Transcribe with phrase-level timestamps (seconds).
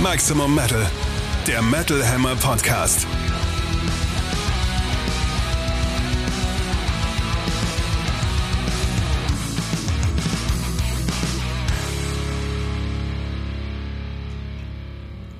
[0.00, 0.88] Maximum Metal,
[1.46, 3.06] der Metal Hammer Podcast.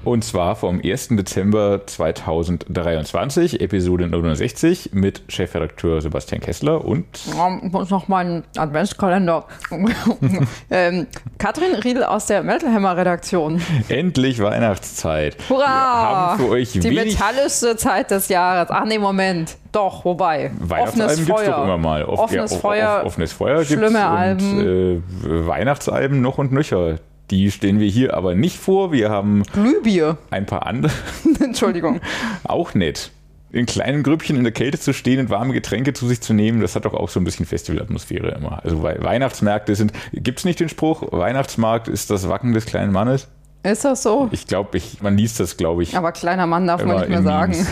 [0.09, 1.09] Und zwar vom 1.
[1.11, 7.05] Dezember 2023, Episode 69 mit Chefredakteur Sebastian Kessler und.
[7.27, 9.45] Ich muss noch meinen Adventskalender.
[10.71, 13.61] ähm, Katrin Riedel aus der Metalhammer Redaktion.
[13.91, 15.37] Endlich Weihnachtszeit.
[15.51, 15.59] Hurra!
[15.61, 18.71] Wir haben für euch Die metallischste Zeit des Jahres.
[18.71, 19.59] Ach nee, Moment.
[19.73, 20.51] Doch, wobei.
[20.59, 22.03] Weihnachtsalben gibt es doch immer mal.
[22.07, 23.01] Off- offenes off- Feuer.
[23.01, 24.59] off- offenes Feuer gibt's schlimme Alben.
[24.59, 26.99] Und, äh, Weihnachtsalben noch und nöcher.
[27.31, 28.91] Die stehen wir hier aber nicht vor.
[28.93, 30.17] Wir haben Glühbier.
[30.31, 30.93] ein paar andere.
[31.45, 32.01] Entschuldigung.
[32.45, 33.11] Auch nett.
[33.51, 36.61] In kleinen Grüppchen in der Kälte zu stehen und warme Getränke zu sich zu nehmen,
[36.61, 38.63] das hat doch auch so ein bisschen Festivalatmosphäre immer.
[38.63, 42.93] Also Wei- Weihnachtsmärkte sind, gibt es nicht den Spruch, Weihnachtsmarkt ist das Wacken des kleinen
[42.93, 43.29] Mannes?
[43.63, 44.29] Ist das so?
[44.33, 45.97] Ich glaube, ich, man liest das, glaube ich.
[45.97, 47.55] Aber kleiner Mann darf man nicht mehr sagen.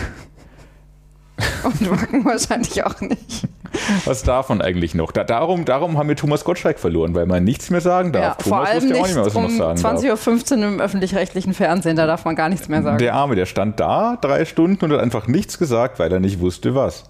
[1.63, 3.47] Und Wacken wahrscheinlich auch nicht.
[4.05, 5.11] Was darf man eigentlich noch?
[5.11, 8.23] Da, darum, darum haben wir Thomas Gottschalk verloren, weil man nichts mehr sagen darf.
[8.23, 10.27] Ja, vor Thomas allem wusste ja auch nicht mehr, was er noch um sagen darf.
[10.27, 11.95] 20.15 Uhr im öffentlich-rechtlichen Fernsehen.
[11.95, 12.97] Da darf man gar nichts mehr sagen.
[12.97, 16.39] Der Arme, der stand da drei Stunden und hat einfach nichts gesagt, weil er nicht
[16.39, 17.05] wusste, was.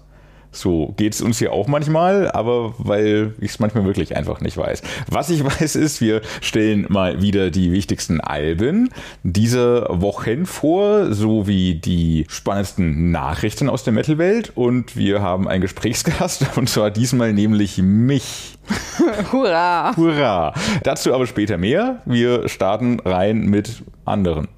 [0.50, 4.56] So geht es uns hier auch manchmal, aber weil ich es manchmal wirklich einfach nicht
[4.56, 4.82] weiß.
[5.10, 8.90] Was ich weiß ist, wir stellen mal wieder die wichtigsten Alben
[9.22, 16.46] dieser Wochen vor, sowie die spannendsten Nachrichten aus der Metalwelt und wir haben einen Gesprächsgast
[16.56, 18.58] und zwar diesmal nämlich mich.
[19.32, 19.96] Hurra!
[19.96, 20.54] Hurra!
[20.82, 22.02] Dazu aber später mehr.
[22.04, 24.48] Wir starten rein mit anderen.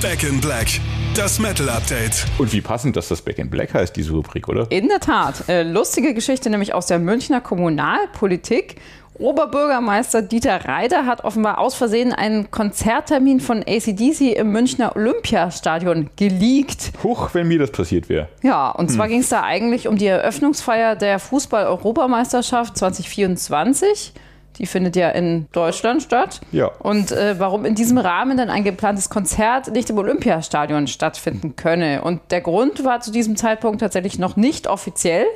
[0.00, 0.68] Back in Black,
[1.16, 2.26] das Metal Update.
[2.36, 4.66] Und wie passend, dass das Back in Black heißt, diese Rubrik, oder?
[4.70, 5.48] In der Tat.
[5.48, 8.76] Äh, lustige Geschichte nämlich aus der Münchner Kommunalpolitik.
[9.14, 16.92] Oberbürgermeister Dieter Reider hat offenbar aus Versehen einen Konzerttermin von ACDC im Münchner Olympiastadion geleakt.
[17.02, 18.28] Huch, wenn mir das passiert wäre.
[18.42, 24.12] Ja, und zwar ging es da eigentlich um die Eröffnungsfeier der Fußball-Europameisterschaft 2024.
[24.58, 26.40] Die findet ja in Deutschland statt.
[26.52, 26.66] Ja.
[26.78, 32.02] Und äh, warum in diesem Rahmen dann ein geplantes Konzert nicht im Olympiastadion stattfinden könne.
[32.02, 35.26] Und der Grund war zu diesem Zeitpunkt tatsächlich noch nicht offiziell.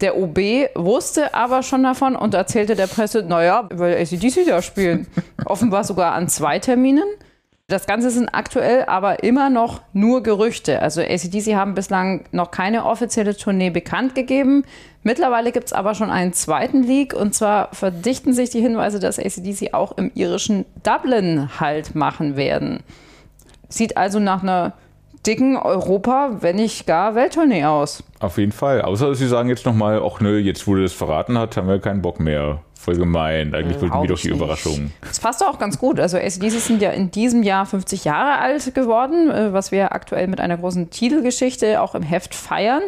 [0.00, 0.38] Der OB
[0.76, 5.06] wusste aber schon davon und erzählte der Presse, naja, weil ACDC da spielen.
[5.44, 7.04] Offenbar sogar an zwei Terminen.
[7.70, 10.82] Das Ganze sind aktuell aber immer noch nur Gerüchte.
[10.82, 14.64] Also ACDC haben bislang noch keine offizielle Tournee bekannt gegeben.
[15.04, 19.20] Mittlerweile gibt es aber schon einen zweiten Leak und zwar verdichten sich die Hinweise, dass
[19.20, 22.80] ACDC auch im irischen Dublin Halt machen werden.
[23.68, 24.72] Sieht also nach einer
[25.24, 28.02] dicken Europa, wenn nicht gar Welttournee aus.
[28.18, 28.82] Auf jeden Fall.
[28.82, 32.02] Außer sie sagen jetzt nochmal, ach nö, jetzt du das verraten hat, haben wir keinen
[32.02, 32.62] Bock mehr.
[32.80, 33.54] Voll gemein.
[33.54, 34.28] Eigentlich wollten wir Glaub doch die.
[34.28, 34.90] Überraschung.
[35.02, 36.00] Das passt auch ganz gut.
[36.00, 40.28] Also ACDC sind ja in diesem Jahr 50 Jahre alt geworden, äh, was wir aktuell
[40.28, 42.80] mit einer großen Titelgeschichte auch im Heft feiern.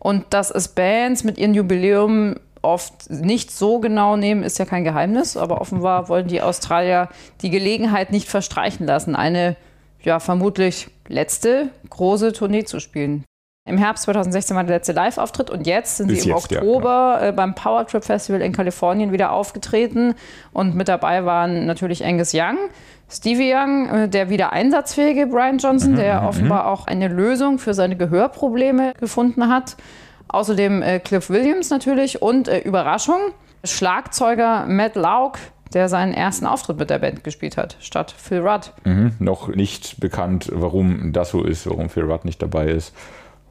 [0.00, 4.82] Und dass es Bands mit ihrem Jubiläum oft nicht so genau nehmen, ist ja kein
[4.82, 5.36] Geheimnis.
[5.36, 7.08] Aber offenbar wollen die Australier
[7.42, 9.54] die Gelegenheit nicht verstreichen lassen, eine
[10.02, 13.24] ja vermutlich letzte große Tournee zu spielen.
[13.66, 16.60] Im Herbst 2016 war der letzte Live-Auftritt und jetzt sind Bis sie im jetzt, ja,
[16.60, 20.14] Oktober äh, beim Power Trip Festival in Kalifornien wieder aufgetreten
[20.52, 22.56] und mit dabei waren natürlich Angus Young,
[23.10, 27.96] Stevie Young, äh, der wieder einsatzfähige Brian Johnson, der offenbar auch eine Lösung für seine
[27.96, 29.76] Gehörprobleme gefunden hat.
[30.28, 33.18] Außerdem äh, Cliff Williams natürlich und äh, Überraschung,
[33.64, 35.38] Schlagzeuger Matt Lauk,
[35.74, 38.72] der seinen ersten Auftritt mit der Band gespielt hat, statt Phil Rudd.
[38.84, 39.12] Mhm.
[39.18, 42.94] Noch nicht bekannt, warum das so ist, warum Phil Rudd nicht dabei ist.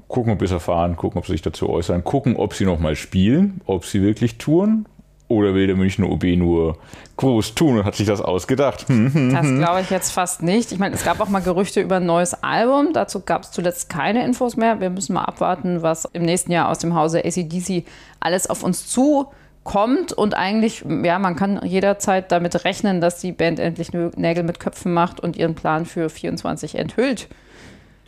[0.07, 2.95] Gucken, ob wir es erfahren, gucken, ob sie sich dazu äußern, gucken, ob sie nochmal
[2.95, 4.85] spielen, ob sie wirklich touren.
[5.27, 6.77] Oder will der Münchner OB nur
[7.17, 8.85] groß tun und hat sich das ausgedacht?
[9.35, 10.71] Das glaube ich jetzt fast nicht.
[10.71, 12.93] Ich meine, es gab auch mal Gerüchte über ein neues Album.
[12.93, 14.79] Dazu gab es zuletzt keine Infos mehr.
[14.79, 17.85] Wir müssen mal abwarten, was im nächsten Jahr aus dem Hause ACDC
[18.19, 20.13] alles auf uns zukommt.
[20.13, 24.93] Und eigentlich, ja, man kann jederzeit damit rechnen, dass die Band endlich Nägel mit Köpfen
[24.93, 27.29] macht und ihren Plan für 24 enthüllt.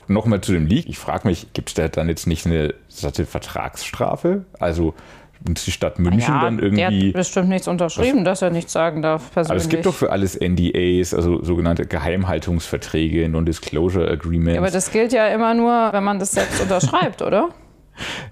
[0.08, 0.88] Nochmal zu dem Leak.
[0.88, 4.46] Ich frage mich, gibt es da dann jetzt nicht eine satte Vertragsstrafe?
[4.60, 4.94] Also
[5.42, 7.08] die Stadt München ja, dann der irgendwie.
[7.10, 9.64] hat bestimmt nichts unterschrieben, dass er nichts sagen darf Aber persönlich.
[9.64, 14.56] es gibt doch für alles NDAs, also sogenannte Geheimhaltungsverträge, Non-Disclosure Agreements.
[14.56, 17.50] ja, aber das gilt ja immer nur, wenn man das selbst unterschreibt, oder?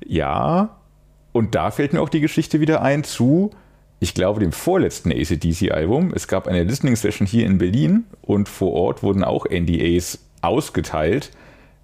[0.06, 0.78] Ja,
[1.32, 3.50] und da fällt mir auch die Geschichte wieder ein zu,
[4.00, 6.14] ich glaube, dem vorletzten ACDC-Album.
[6.14, 11.32] Es gab eine Listening-Session hier in Berlin und vor Ort wurden auch NDAs ausgeteilt.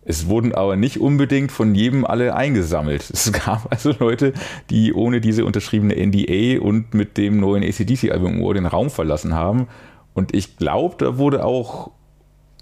[0.03, 3.09] Es wurden aber nicht unbedingt von jedem alle eingesammelt.
[3.11, 4.33] Es gab also Leute,
[4.69, 9.67] die ohne diese unterschriebene NDA und mit dem neuen ACDC-Album Ohr den Raum verlassen haben.
[10.13, 11.91] Und ich glaube, da wurde auch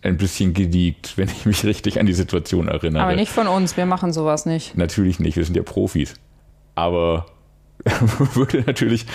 [0.01, 3.03] ein bisschen gediegt, wenn ich mich richtig an die Situation erinnere.
[3.03, 4.77] Aber nicht von uns, wir machen sowas nicht.
[4.77, 6.15] Natürlich nicht, wir sind ja Profis.
[6.75, 7.25] Aber
[8.33, 9.05] würde natürlich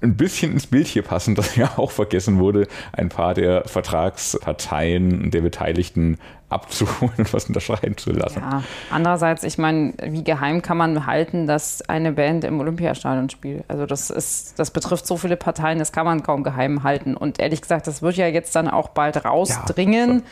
[0.00, 5.30] ein bisschen ins Bild hier passen, dass ja auch vergessen wurde, ein paar der Vertragsparteien
[5.30, 6.18] der Beteiligten
[6.48, 8.40] abzuholen und was unterschreiben zu lassen.
[8.40, 13.64] Ja, andererseits, ich meine, wie geheim kann man halten, dass eine Band im Olympiastadion spielt?
[13.68, 17.16] Also das ist, das betrifft so viele Parteien, das kann man kaum geheim halten.
[17.16, 20.18] Und ehrlich gesagt, das wird ja jetzt dann auch bald rausdringen.
[20.18, 20.24] Ja,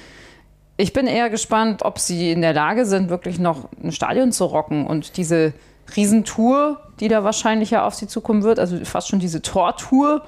[0.77, 4.45] ich bin eher gespannt, ob sie in der Lage sind, wirklich noch ein Stadion zu
[4.45, 5.53] rocken und diese
[5.97, 10.23] Riesentour, die da wahrscheinlich ja auf sie zukommen wird, also fast schon diese Tortour,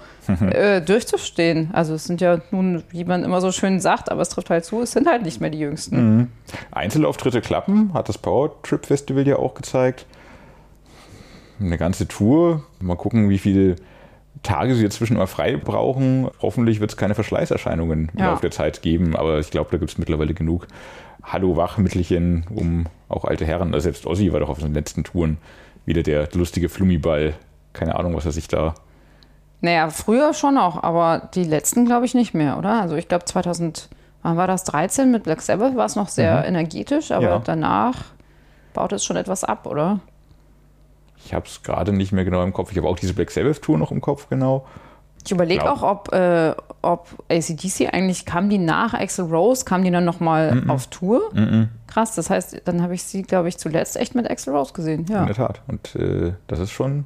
[0.51, 1.71] äh, durchzustehen.
[1.73, 4.65] Also es sind ja nun, wie man immer so schön sagt, aber es trifft halt
[4.65, 6.17] zu, es sind halt nicht mehr die Jüngsten.
[6.17, 6.29] Mhm.
[6.71, 10.07] Einzelauftritte klappen, hat das Power Trip Festival ja auch gezeigt.
[11.61, 12.65] Eine ganze Tour.
[12.81, 13.77] Mal gucken, wie viele
[14.43, 16.29] Tage sie jetzt zwischen immer frei brauchen.
[16.43, 18.31] Hoffentlich wird es keine Verschleißerscheinungen im ja.
[18.31, 20.67] Laufe der Zeit geben, aber ich glaube, da gibt es mittlerweile genug
[21.25, 25.39] Hallo-Wachmittelchen, um auch alte Herren, also selbst Ossi war doch auf seinen letzten Touren
[25.87, 27.35] wieder der lustige Flummiball.
[27.73, 28.75] Keine Ahnung, was er sich da.
[29.61, 32.83] Naja, früher schon auch, aber die letzten glaube ich nicht mehr, oder?
[32.83, 33.89] Also ich glaube 2000,
[34.23, 36.49] wann war das 13 mit Black Sabbath, war es noch sehr mhm.
[36.49, 37.39] energetisch, aber ja.
[37.39, 38.05] danach
[38.75, 40.01] baut es schon etwas ab, oder?
[41.25, 42.73] Ich habe es gerade nicht mehr genau im Kopf.
[42.73, 44.67] Ich habe auch diese Black Sabbath-Tour noch im Kopf, genau.
[45.25, 49.91] Ich überlege auch, ob, äh, ob ACDC eigentlich, kam die nach Axel Rose, kam die
[49.91, 50.71] dann nochmal mm -mm.
[50.71, 51.31] auf Tour?
[51.33, 54.73] Mm Krass, das heißt, dann habe ich sie, glaube ich, zuletzt echt mit Axel Rose
[54.73, 55.07] gesehen.
[55.09, 55.21] Ja.
[55.21, 55.63] In der Tat.
[55.69, 57.05] Und äh, das ist schon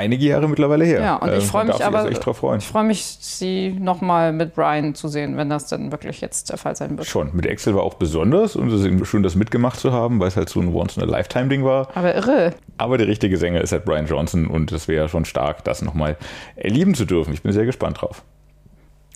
[0.00, 1.00] einige Jahre mittlerweile her.
[1.00, 5.08] Ja, und ich freue mich aber, also ich freue mich, sie nochmal mit Brian zu
[5.08, 7.06] sehen, wenn das dann wirklich jetzt der Fall sein wird.
[7.06, 10.28] Schon, mit Excel war auch besonders und es ist schön, das mitgemacht zu haben, weil
[10.28, 11.88] es halt so ein Once-in-a-Lifetime-Ding war.
[11.94, 12.54] Aber irre.
[12.78, 16.16] Aber der richtige Sänger ist halt Brian Johnson und es wäre schon stark, das nochmal
[16.56, 17.34] erleben zu dürfen.
[17.34, 18.22] Ich bin sehr gespannt drauf.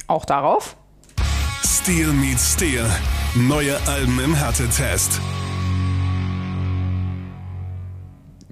[0.07, 0.77] Auch darauf?
[1.65, 2.85] Steel meets Steel.
[3.35, 5.21] Neue Alben im Härtetest.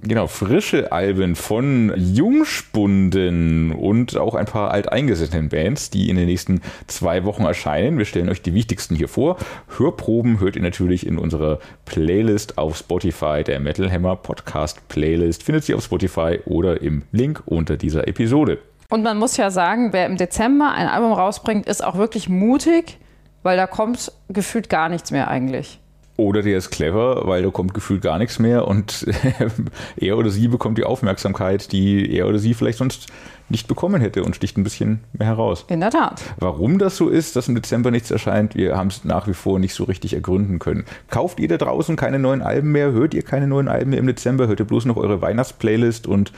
[0.05, 6.59] Genau, frische Alben von Jungspunden und auch ein paar alteingesessenen Bands, die in den nächsten
[6.87, 7.97] zwei Wochen erscheinen.
[7.97, 9.37] Wir stellen euch die wichtigsten hier vor.
[9.77, 15.43] Hörproben hört ihr natürlich in unserer Playlist auf Spotify, der Metal Hammer Podcast Playlist.
[15.43, 18.57] Findet sie auf Spotify oder im Link unter dieser Episode.
[18.89, 22.97] Und man muss ja sagen, wer im Dezember ein Album rausbringt, ist auch wirklich mutig,
[23.41, 25.79] weil da kommt gefühlt gar nichts mehr eigentlich.
[26.15, 29.07] Oder der ist clever, weil da kommt gefühlt gar nichts mehr und
[29.95, 33.07] er oder sie bekommt die Aufmerksamkeit, die er oder sie vielleicht sonst
[33.49, 35.65] nicht bekommen hätte und sticht ein bisschen mehr heraus.
[35.69, 36.21] In der Tat.
[36.37, 39.57] Warum das so ist, dass im Dezember nichts erscheint, wir haben es nach wie vor
[39.57, 40.85] nicht so richtig ergründen können.
[41.09, 42.91] Kauft ihr da draußen keine neuen Alben mehr?
[42.91, 44.47] Hört ihr keine neuen Alben mehr im Dezember?
[44.47, 46.31] Hört ihr bloß noch eure Weihnachtsplaylist und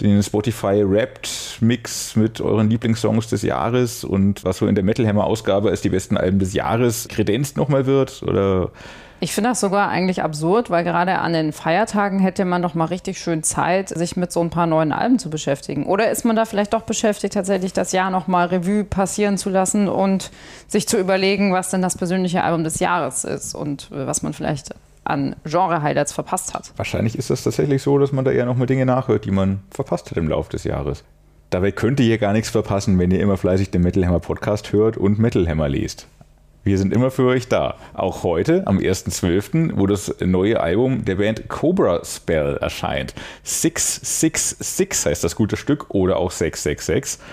[0.00, 5.06] den Spotify Wrapped Mix mit euren Lieblingssongs des Jahres und was so in der Metal
[5.06, 8.22] Hammer Ausgabe als die besten Alben des Jahres kredenzt nochmal wird?
[8.22, 8.70] Oder
[9.20, 12.84] ich finde das sogar eigentlich absurd, weil gerade an den Feiertagen hätte man doch mal
[12.84, 15.86] richtig schön Zeit, sich mit so ein paar neuen Alben zu beschäftigen.
[15.86, 19.50] Oder ist man da vielleicht doch beschäftigt, tatsächlich das Jahr noch mal Revue passieren zu
[19.50, 20.30] lassen und
[20.68, 24.32] sich zu überlegen, was denn das persönliche Album des Jahres ist und äh, was man
[24.32, 24.74] vielleicht
[25.04, 26.72] an Genre-Highlights verpasst hat.
[26.76, 29.60] Wahrscheinlich ist das tatsächlich so, dass man da eher noch mal Dinge nachhört, die man
[29.70, 31.02] verpasst hat im Laufe des Jahres.
[31.50, 34.72] Dabei könnt ihr hier gar nichts verpassen, wenn ihr immer fleißig den Metal Hammer Podcast
[34.72, 36.06] hört und Metal Hammer lest.
[36.68, 37.78] Wir sind immer für euch da.
[37.94, 43.14] Auch heute, am 1.12., wo das neue Album der Band Cobra Spell erscheint.
[43.42, 47.24] 666 heißt das gute Stück oder auch 666.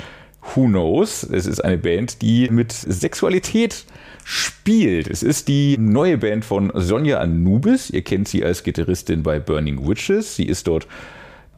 [0.54, 1.24] Who knows?
[1.24, 3.84] Es ist eine Band, die mit Sexualität
[4.24, 5.10] spielt.
[5.10, 7.90] Es ist die neue Band von Sonja Anubis.
[7.90, 10.38] Ihr kennt sie als Gitarristin bei Burning Witches.
[10.38, 10.88] Sie ist dort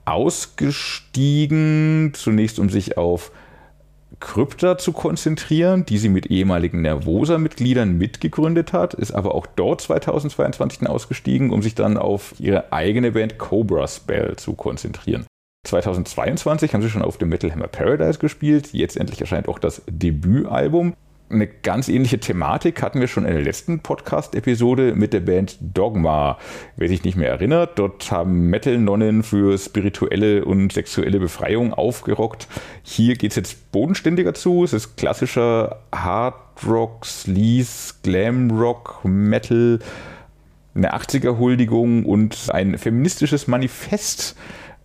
[0.06, 3.32] ausgestiegen, zunächst um sich auf
[4.20, 10.88] Krypta zu konzentrieren, die sie mit ehemaligen Nervosa-Mitgliedern mitgegründet hat, ist aber auch dort 2022
[10.88, 15.26] ausgestiegen, um sich dann auf ihre eigene Band Cobra Spell zu konzentrieren.
[15.68, 19.82] 2022 haben sie schon auf dem Metal Hammer Paradise gespielt, jetzt endlich erscheint auch das
[19.88, 20.94] Debütalbum
[21.30, 26.38] eine ganz ähnliche Thematik hatten wir schon in der letzten Podcast-Episode mit der Band Dogma.
[26.78, 32.48] Wer sich nicht mehr erinnert, dort haben Metal-Nonnen für spirituelle und sexuelle Befreiung aufgerockt.
[32.84, 34.64] Hier geht es jetzt bodenständiger zu.
[34.64, 38.48] Es ist klassischer Hard Rock, Sleaze, Glam
[39.04, 39.80] Metal,
[40.76, 44.36] eine 80er-Huldigung und ein feministisches Manifest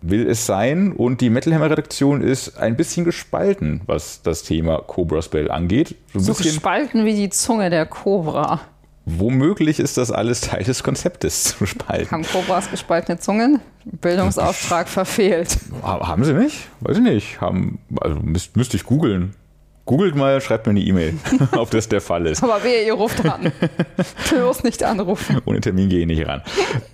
[0.03, 0.91] will es sein.
[0.91, 5.95] Und die Metal Hammer Redaktion ist ein bisschen gespalten, was das Thema Cobra Spell angeht.
[6.13, 8.61] So, so gespalten wie die Zunge der Cobra.
[9.05, 12.11] Womöglich ist das alles Teil des Konzeptes zu spalten.
[12.11, 13.59] Haben Cobras gespaltene Zungen?
[13.85, 15.57] Bildungsauftrag verfehlt.
[15.81, 16.69] Haben sie nicht?
[16.79, 17.41] Weiß ich nicht.
[17.41, 18.17] Haben, also
[18.53, 19.35] müsste ich googeln.
[19.85, 21.15] Googelt mal, schreibt mir eine E-Mail,
[21.57, 22.41] ob das der Fall ist.
[22.41, 23.51] Aber wehe, ihr ruft an.
[24.29, 25.41] Bloß nicht anrufen.
[25.45, 26.41] Ohne Termin gehe ich nicht ran.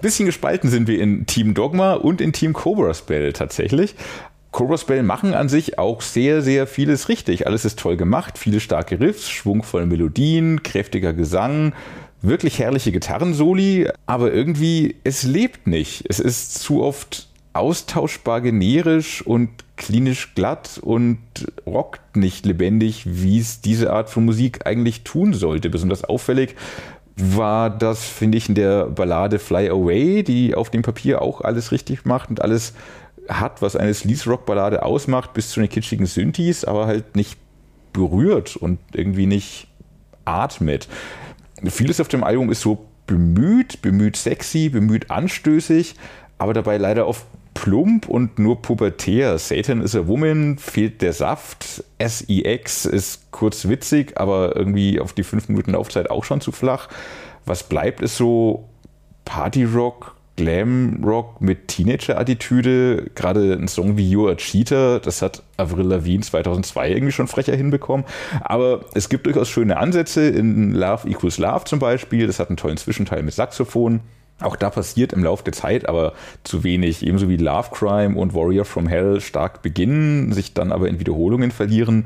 [0.01, 3.95] Bisschen gespalten sind wir in Team Dogma und in Team Cobra Spell tatsächlich.
[4.51, 7.45] Cobra Spell machen an sich auch sehr, sehr vieles richtig.
[7.45, 11.73] Alles ist toll gemacht, viele starke Riffs, schwungvolle Melodien, kräftiger Gesang,
[12.23, 16.05] wirklich herrliche Gitarrensoli, aber irgendwie, es lebt nicht.
[16.09, 21.19] Es ist zu oft austauschbar generisch und klinisch glatt und
[21.65, 25.69] rockt nicht lebendig, wie es diese Art von Musik eigentlich tun sollte.
[25.69, 26.55] Besonders auffällig
[27.15, 31.71] war das, finde ich, in der Ballade Fly Away, die auf dem Papier auch alles
[31.71, 32.73] richtig macht und alles
[33.27, 37.37] hat, was eine Sleaze-Rock-Ballade ausmacht, bis zu den kitschigen Synthes, aber halt nicht
[37.93, 39.67] berührt und irgendwie nicht
[40.25, 40.87] atmet.
[41.65, 45.95] Vieles auf dem Album ist so bemüht, bemüht sexy, bemüht anstößig,
[46.37, 47.25] aber dabei leider oft
[47.59, 49.37] plump und nur pubertär.
[49.37, 51.83] Satan is a Woman fehlt der Saft.
[52.01, 56.87] SEX ist kurz witzig, aber irgendwie auf die fünf Minuten Laufzeit auch schon zu flach.
[57.45, 58.69] Was bleibt, ist so
[59.25, 63.11] Partyrock, Glamrock mit Teenager-Attitüde.
[63.13, 67.57] Gerade ein Song wie You're a Cheater, das hat Avril Lavigne 2002 irgendwie schon frecher
[67.57, 68.05] hinbekommen.
[68.39, 72.25] Aber es gibt durchaus schöne Ansätze in Love Equals Love zum Beispiel.
[72.25, 73.99] Das hat einen tollen Zwischenteil mit Saxophon.
[74.41, 78.33] Auch da passiert im Laufe der Zeit aber zu wenig, ebenso wie Love Crime und
[78.33, 82.05] Warrior from Hell stark beginnen, sich dann aber in Wiederholungen verlieren.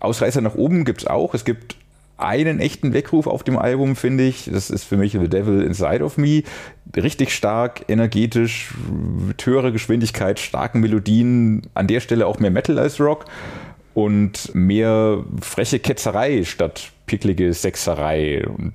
[0.00, 1.34] Ausreißer nach oben gibt es auch.
[1.34, 1.76] Es gibt
[2.16, 4.48] einen echten Weckruf auf dem Album, finde ich.
[4.50, 6.42] Das ist für mich The Devil Inside of Me.
[6.96, 8.72] Richtig stark, energetisch,
[9.26, 11.62] mit höherer Geschwindigkeit, starken Melodien.
[11.74, 13.26] An der Stelle auch mehr Metal als Rock
[13.94, 18.46] und mehr freche Ketzerei statt picklige Sexerei.
[18.46, 18.74] Und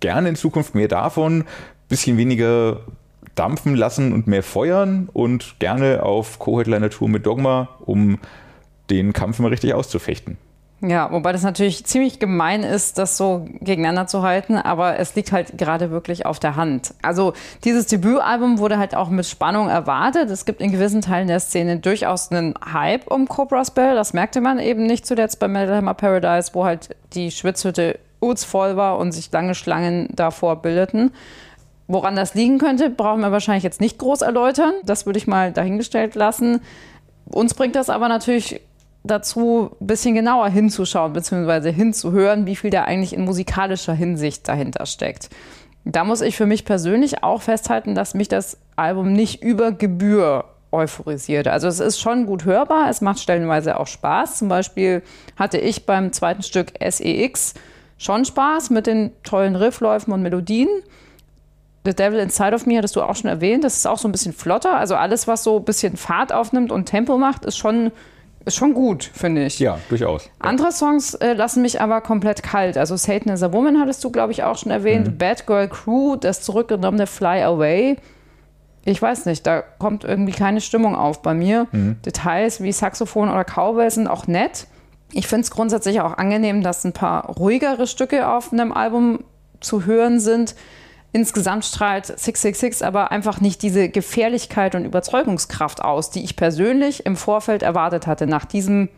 [0.00, 1.44] gerne in Zukunft mehr davon
[1.90, 2.80] bisschen weniger
[3.34, 8.18] dampfen lassen und mehr feuern und gerne auf Co-Headliner-Tour mit Dogma, um
[8.88, 10.38] den Kampf mal richtig auszufechten.
[10.82, 15.30] Ja, wobei das natürlich ziemlich gemein ist, das so gegeneinander zu halten, aber es liegt
[15.30, 16.94] halt gerade wirklich auf der Hand.
[17.02, 20.30] Also dieses Debütalbum wurde halt auch mit Spannung erwartet.
[20.30, 23.94] Es gibt in gewissen Teilen der Szene durchaus einen Hype um Cobra Spell.
[23.94, 27.98] Das merkte man eben nicht zuletzt bei Metal Hammer Paradise, wo halt die Schwitzhütte
[28.36, 31.12] voll war und sich lange Schlangen davor bildeten.
[31.92, 34.74] Woran das liegen könnte, brauchen wir wahrscheinlich jetzt nicht groß erläutern.
[34.84, 36.60] Das würde ich mal dahingestellt lassen.
[37.26, 38.60] Uns bringt das aber natürlich
[39.02, 44.86] dazu, ein bisschen genauer hinzuschauen, beziehungsweise hinzuhören, wie viel da eigentlich in musikalischer Hinsicht dahinter
[44.86, 45.30] steckt.
[45.84, 50.44] Da muss ich für mich persönlich auch festhalten, dass mich das Album nicht über Gebühr
[50.70, 51.48] euphorisiert.
[51.48, 54.38] Also es ist schon gut hörbar, es macht stellenweise auch Spaß.
[54.38, 55.02] Zum Beispiel
[55.36, 57.54] hatte ich beim zweiten Stück SEX
[57.98, 60.68] schon Spaß mit den tollen Riffläufen und Melodien.
[61.84, 63.64] The Devil Inside of Me hattest du auch schon erwähnt.
[63.64, 64.76] Das ist auch so ein bisschen flotter.
[64.76, 67.90] Also alles, was so ein bisschen Fahrt aufnimmt und Tempo macht, ist schon,
[68.44, 69.58] ist schon gut, finde ich.
[69.58, 70.28] Ja, durchaus.
[70.38, 72.76] Andere Songs äh, lassen mich aber komplett kalt.
[72.76, 75.06] Also Satan is a Woman hattest du, glaube ich, auch schon erwähnt.
[75.06, 75.18] Mhm.
[75.18, 77.96] Bad Girl Crew, das zurückgenommene Fly Away.
[78.84, 81.66] Ich weiß nicht, da kommt irgendwie keine Stimmung auf bei mir.
[81.72, 81.96] Mhm.
[82.04, 84.66] Details wie Saxophon oder Cowbell sind auch nett.
[85.12, 89.24] Ich finde es grundsätzlich auch angenehm, dass ein paar ruhigere Stücke auf einem Album
[89.60, 90.54] zu hören sind.
[91.12, 97.16] Insgesamt strahlt 666 aber einfach nicht diese Gefährlichkeit und Überzeugungskraft aus, die ich persönlich im
[97.16, 98.88] Vorfeld erwartet hatte, nach diesem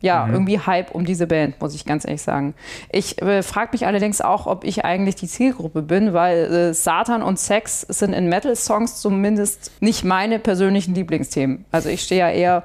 [0.00, 0.34] ja, mhm.
[0.34, 2.54] irgendwie Hype um diese Band, muss ich ganz ehrlich sagen.
[2.92, 7.22] Ich äh, frage mich allerdings auch, ob ich eigentlich die Zielgruppe bin, weil äh, Satan
[7.22, 11.64] und Sex sind in Metal-Songs zumindest nicht meine persönlichen Lieblingsthemen.
[11.72, 12.64] Also ich stehe ja eher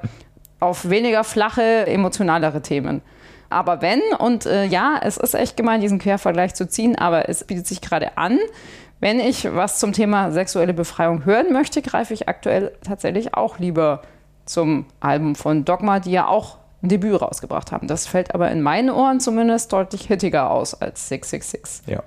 [0.60, 3.02] auf weniger flache, emotionalere Themen.
[3.48, 7.44] Aber wenn, und äh, ja, es ist echt gemein, diesen Quervergleich zu ziehen, aber es
[7.44, 8.38] bietet sich gerade an,
[9.02, 14.02] wenn ich was zum Thema sexuelle Befreiung hören möchte, greife ich aktuell tatsächlich auch lieber
[14.44, 17.88] zum Album von Dogma, die ja auch ein Debüt rausgebracht haben.
[17.88, 21.92] Das fällt aber in meinen Ohren zumindest deutlich hittiger aus als 666.
[21.92, 22.04] Ja.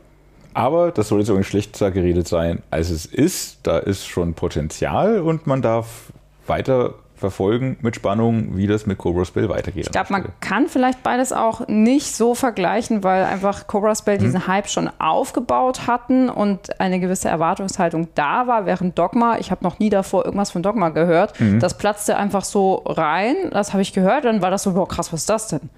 [0.54, 3.60] Aber das soll jetzt nicht schlechter geredet sein, als es ist.
[3.64, 6.14] Da ist schon Potenzial und man darf
[6.48, 9.86] weiter verfolgen mit Spannung, wie das mit Cobra Spell weitergeht.
[9.86, 14.24] Ich glaube, man kann vielleicht beides auch nicht so vergleichen, weil einfach Cobra Spell hm.
[14.24, 19.64] diesen Hype schon aufgebaut hatten und eine gewisse Erwartungshaltung da war, während Dogma, ich habe
[19.64, 21.60] noch nie davor irgendwas von Dogma gehört, mhm.
[21.60, 25.14] das platzte einfach so rein, das habe ich gehört, dann war das so, boah, krass,
[25.14, 25.70] was ist das denn?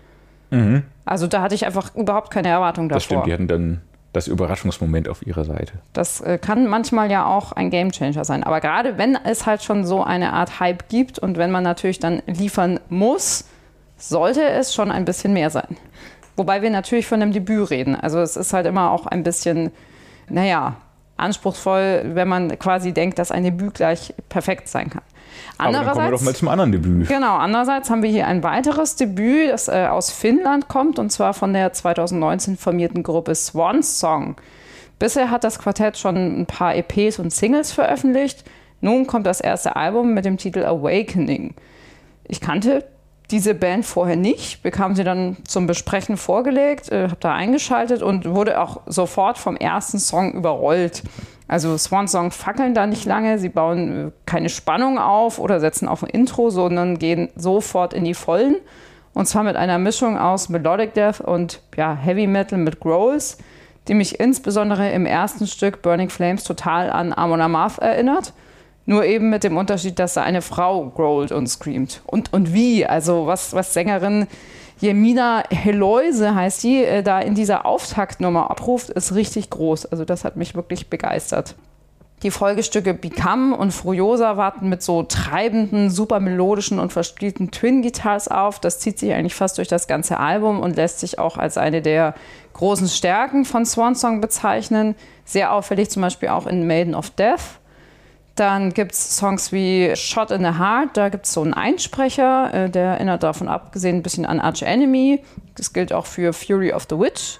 [0.50, 0.84] Mhm.
[1.06, 2.98] Also da hatte ich einfach überhaupt keine Erwartung davor.
[2.98, 3.82] Das stimmt, die hatten dann
[4.18, 5.74] das Überraschungsmoment auf ihrer Seite.
[5.94, 8.44] Das äh, kann manchmal ja auch ein Gamechanger sein.
[8.44, 12.00] Aber gerade wenn es halt schon so eine Art Hype gibt und wenn man natürlich
[12.00, 13.46] dann liefern muss,
[13.98, 15.78] sollte es schon ein bisschen mehr sein.
[16.36, 17.96] Wobei wir natürlich von einem Debüt reden.
[17.96, 19.72] Also es ist halt immer auch ein bisschen,
[20.30, 20.76] naja,
[21.18, 25.02] anspruchsvoll, wenn man quasi denkt, dass ein Debüt gleich perfekt sein kann.
[25.58, 27.08] Aber dann kommen wir doch mal zum anderen Debüt.
[27.08, 31.34] Genau, andererseits haben wir hier ein weiteres Debüt, das äh, aus Finnland kommt und zwar
[31.34, 34.36] von der 2019 formierten Gruppe Swan Song.
[35.00, 38.44] Bisher hat das Quartett schon ein paar EPs und Singles veröffentlicht.
[38.82, 41.54] Nun kommt das erste Album mit dem Titel Awakening.
[42.24, 42.84] Ich kannte
[43.32, 48.26] diese Band vorher nicht, bekam sie dann zum Besprechen vorgelegt, äh, habe da eingeschaltet und
[48.26, 51.04] wurde auch sofort vom ersten Song überrollt.
[51.48, 55.88] Also Swan Song fackeln da nicht lange, sie bauen äh, keine Spannung auf oder setzen
[55.88, 58.58] auf ein Intro, sondern gehen sofort in die Vollen.
[59.14, 63.38] Und zwar mit einer Mischung aus Melodic Death und ja, Heavy Metal mit Growls,
[63.88, 68.34] die mich insbesondere im ersten Stück Burning Flames total an Amon Amarth erinnert.
[68.86, 72.02] Nur eben mit dem Unterschied, dass da eine Frau growlt und screamt.
[72.06, 72.86] Und, und wie?
[72.86, 74.28] Also was, was Sängerin
[74.80, 79.88] Jemina Heloise heißt die, äh, da in dieser Auftaktnummer abruft, ist richtig groß.
[79.88, 81.56] Also das hat mich wirklich begeistert.
[82.24, 88.60] Die Folgestücke Become und Furiosa warten mit so treibenden, super melodischen und verspielten Twin-Guitars auf.
[88.60, 91.84] Das zieht sich eigentlich fast durch das ganze Album und lässt sich auch als eine
[91.84, 92.16] der
[92.54, 94.96] großen Stärken von Swan Song bezeichnen.
[95.26, 97.60] Sehr auffällig zum Beispiel auch in Maiden of Death.
[98.38, 102.54] Dann gibt es Songs wie Shot in the Heart, da gibt es so einen Einsprecher,
[102.54, 105.24] äh, der erinnert davon abgesehen ein bisschen an Arch Enemy.
[105.56, 107.40] Das gilt auch für Fury of the Witch.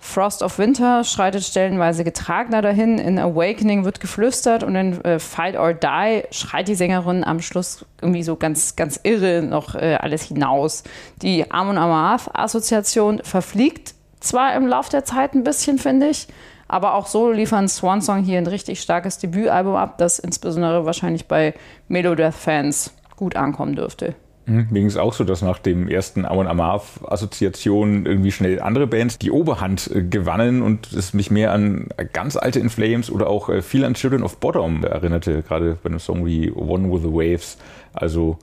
[0.00, 2.98] Frost of Winter schreitet stellenweise getragener dahin.
[2.98, 7.86] In Awakening wird geflüstert und in äh, Fight or Die schreit die Sängerin am Schluss
[8.02, 10.82] irgendwie so ganz, ganz irre noch äh, alles hinaus.
[11.22, 16.26] Die Amon Amarth-Assoziation verfliegt zwar im Lauf der Zeit ein bisschen, finde ich,
[16.68, 21.26] aber auch so liefern Swan Song hier ein richtig starkes Debütalbum ab, das insbesondere wahrscheinlich
[21.26, 21.54] bei
[21.88, 24.14] Melodeath-Fans gut ankommen dürfte.
[24.48, 24.66] Mhm.
[24.70, 29.18] Mir ging es auch so, dass nach dem ersten Amon Amarth-Assoziation irgendwie schnell andere Bands
[29.18, 33.48] die Oberhand äh, gewannen und es mich mehr an ganz alte In Flames oder auch
[33.48, 37.12] äh, viel an Children of Bottom erinnerte, gerade bei einem Song wie One with the
[37.12, 37.58] Waves.
[37.92, 38.38] Also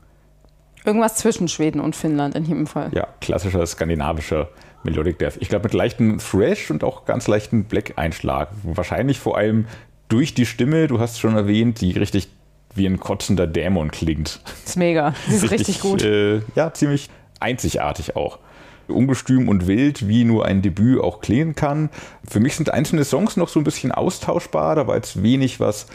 [0.85, 2.91] Irgendwas zwischen Schweden und Finnland in jedem Fall.
[2.93, 4.49] Ja, klassischer skandinavischer
[4.85, 5.37] Melodic Death.
[5.39, 8.49] Ich glaube mit leichten Thrash und auch ganz leichten Black-Einschlag.
[8.63, 9.65] Wahrscheinlich vor allem
[10.07, 12.29] durch die Stimme, du hast schon erwähnt, die richtig
[12.73, 14.41] wie ein kotzender Dämon klingt.
[14.43, 15.13] Das ist mega.
[15.27, 16.03] Sie ist richtig, richtig gut.
[16.03, 17.09] Äh, ja, ziemlich
[17.39, 18.39] einzigartig auch.
[18.87, 21.89] Ungestüm und wild, wie nur ein Debüt auch klingen kann.
[22.27, 24.75] Für mich sind einzelne Songs noch so ein bisschen austauschbar.
[24.75, 25.87] Da war jetzt wenig, was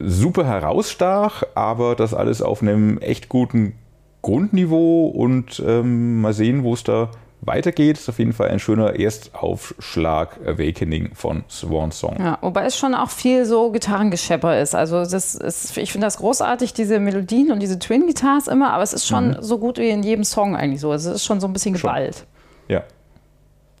[0.00, 3.74] super herausstach, aber das alles auf einem echt guten
[4.22, 7.10] Grundniveau und ähm, mal sehen, wo es da
[7.46, 7.98] weitergeht.
[7.98, 12.16] Ist auf jeden Fall ein schöner Erstaufschlag Awakening von Swan Song.
[12.18, 14.74] Ja, wobei es schon auch viel so Gitarrengeschepper ist.
[14.74, 18.82] Also das ist, ich finde das großartig, diese Melodien und diese Twin Guitars immer, aber
[18.82, 19.36] es ist schon mhm.
[19.40, 20.90] so gut wie in jedem Song eigentlich so.
[20.90, 22.16] Also es ist schon so ein bisschen Gewalt.
[22.16, 22.76] Schon.
[22.76, 22.82] Ja.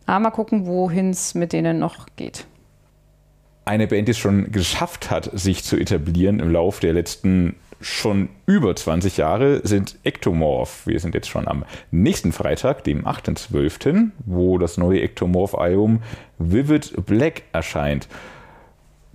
[0.06, 2.46] Aber mal gucken, wohin es mit denen noch geht
[3.64, 8.28] eine Band, die es schon geschafft hat, sich zu etablieren im Laufe der letzten schon
[8.46, 10.86] über 20 Jahre, sind Ectomorph.
[10.86, 16.02] Wir sind jetzt schon am nächsten Freitag, dem 8.12., wo das neue Ectomorph-Album
[16.38, 18.08] Vivid Black erscheint.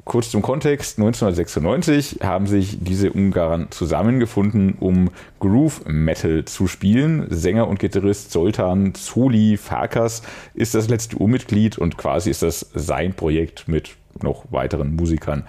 [0.10, 7.28] Kurz zum Kontext, 1996 haben sich diese Ungarn zusammengefunden, um Groove Metal zu spielen.
[7.30, 10.24] Sänger und Gitarrist Zoltan Zoli Farkas
[10.56, 15.44] ist das letzte Urmitglied und quasi ist das sein Projekt mit noch weiteren Musikern.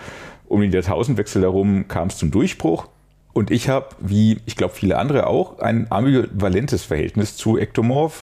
[0.47, 2.89] Um den Jahrtausendwechsel herum kam es zum Durchbruch.
[3.33, 8.21] Und ich habe, wie ich glaube viele andere auch, ein ambivalentes Verhältnis zu Ektomorph.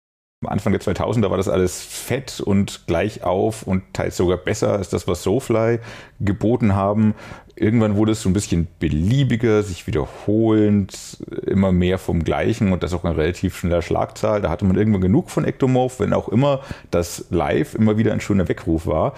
[0.45, 4.73] Am Anfang der 2000er war das alles fett und gleich auf und teils sogar besser
[4.73, 5.79] als das, was Soulfly
[6.21, 7.15] geboten haben.
[7.57, 12.93] Irgendwann wurde es so ein bisschen beliebiger, sich wiederholend, immer mehr vom Gleichen und das
[12.93, 14.43] auch in relativ schneller Schlagzahl.
[14.43, 18.21] Da hatte man irgendwann genug von Ektomorph, wenn auch immer das Live immer wieder ein
[18.21, 19.15] schöner Weckruf war.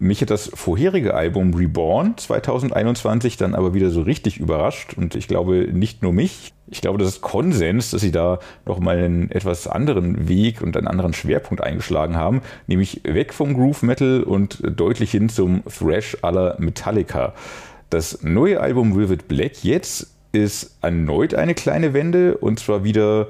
[0.00, 5.26] Mich hat das vorherige Album Reborn 2021 dann aber wieder so richtig überrascht und ich
[5.26, 6.52] glaube nicht nur mich.
[6.68, 10.86] Ich glaube, das ist Konsens, dass sie da nochmal einen etwas anderen Weg und einen
[10.86, 16.56] anderen Schwerpunkt eingeschlagen haben, nämlich weg vom Groove Metal und deutlich hin zum Thrash aller
[16.60, 17.34] Metallica.
[17.90, 23.28] Das neue Album Vivid Black jetzt ist erneut eine kleine Wende und zwar wieder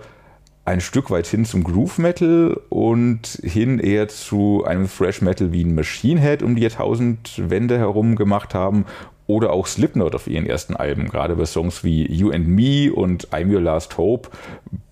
[0.68, 5.64] ein Stück weit hin zum Groove Metal und hin eher zu einem Thrash Metal wie
[5.64, 8.85] ein Machine Head um die Jahrtausendwende herum gemacht haben
[9.26, 11.09] oder auch Slipknot auf ihren ersten Alben.
[11.09, 14.28] Gerade bei Songs wie You and Me und I'm Your Last Hope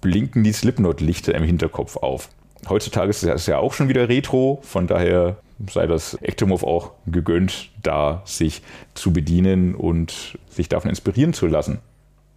[0.01, 2.31] blinken die Slipknot-Lichter im Hinterkopf auf.
[2.71, 5.37] Heutzutage ist es ja auch schon wieder Retro, von daher
[5.71, 8.63] sei das Ectomorph auch gegönnt, da sich
[8.95, 11.81] zu bedienen und sich davon inspirieren zu lassen.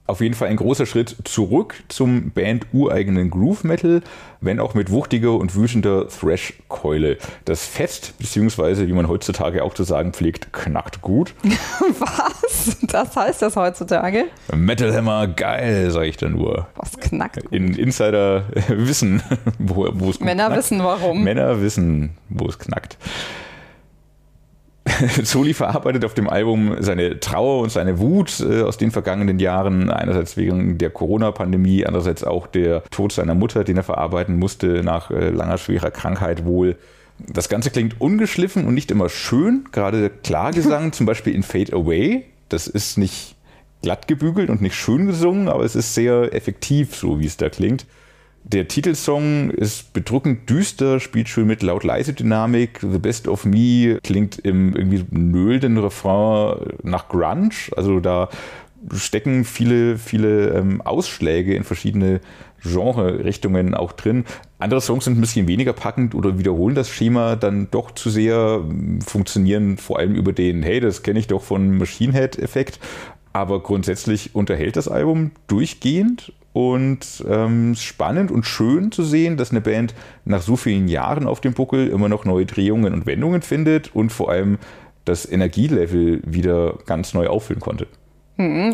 [0.10, 4.02] Auf jeden Fall ein großer Schritt zurück zum Band-ureigenen Groove Metal,
[4.42, 7.18] wenn auch mit wuchtiger und wütender Thrash-Keule.
[7.46, 11.34] Das Fest, beziehungsweise wie man heutzutage auch zu sagen pflegt, knackt gut.
[12.00, 12.78] Was?
[12.82, 14.26] Das heißt das heutzutage?
[14.56, 16.68] Metal Hammer, geil, sage ich dann nur.
[16.76, 17.38] Was knackt?
[17.52, 19.22] In Insider wissen,
[19.58, 20.58] wo, wo es Männer knackt.
[20.58, 21.24] wissen warum.
[21.24, 22.98] Männer wissen, wo es knackt.
[25.24, 29.90] Soli verarbeitet auf dem Album seine Trauer und seine Wut äh, aus den vergangenen Jahren,
[29.90, 35.12] einerseits wegen der Corona-Pandemie, andererseits auch der Tod seiner Mutter, den er verarbeiten musste nach
[35.12, 36.78] äh, langer schwerer Krankheit wohl.
[37.18, 41.74] Das Ganze klingt ungeschliffen und nicht immer schön, gerade der Klargesang, zum Beispiel in Fade
[41.74, 43.36] Away, das ist nicht
[43.82, 47.50] glatt gebügelt und nicht schön gesungen, aber es ist sehr effektiv, so wie es da
[47.50, 47.86] klingt.
[48.44, 52.80] Der Titelsong ist bedrückend düster, spielt schön mit laut-leise Dynamik.
[52.82, 57.52] The Best of Me klingt im irgendwie nöldenden Refrain nach Grunge.
[57.76, 58.30] Also da
[58.96, 62.22] stecken viele, viele ähm, Ausschläge in verschiedene
[62.64, 64.26] Genre-Richtungen auch drin.
[64.58, 68.64] Andere Songs sind ein bisschen weniger packend oder wiederholen das Schema dann doch zu sehr,
[69.06, 72.80] funktionieren vor allem über den, hey, das kenne ich doch von Machine Head-Effekt.
[73.32, 79.62] Aber grundsätzlich unterhält das Album durchgehend und ähm, spannend und schön zu sehen, dass eine
[79.62, 79.94] Band
[80.26, 84.12] nach so vielen Jahren auf dem Buckel immer noch neue Drehungen und Wendungen findet und
[84.12, 84.58] vor allem
[85.06, 87.88] das Energielevel wieder ganz neu auffüllen konnte.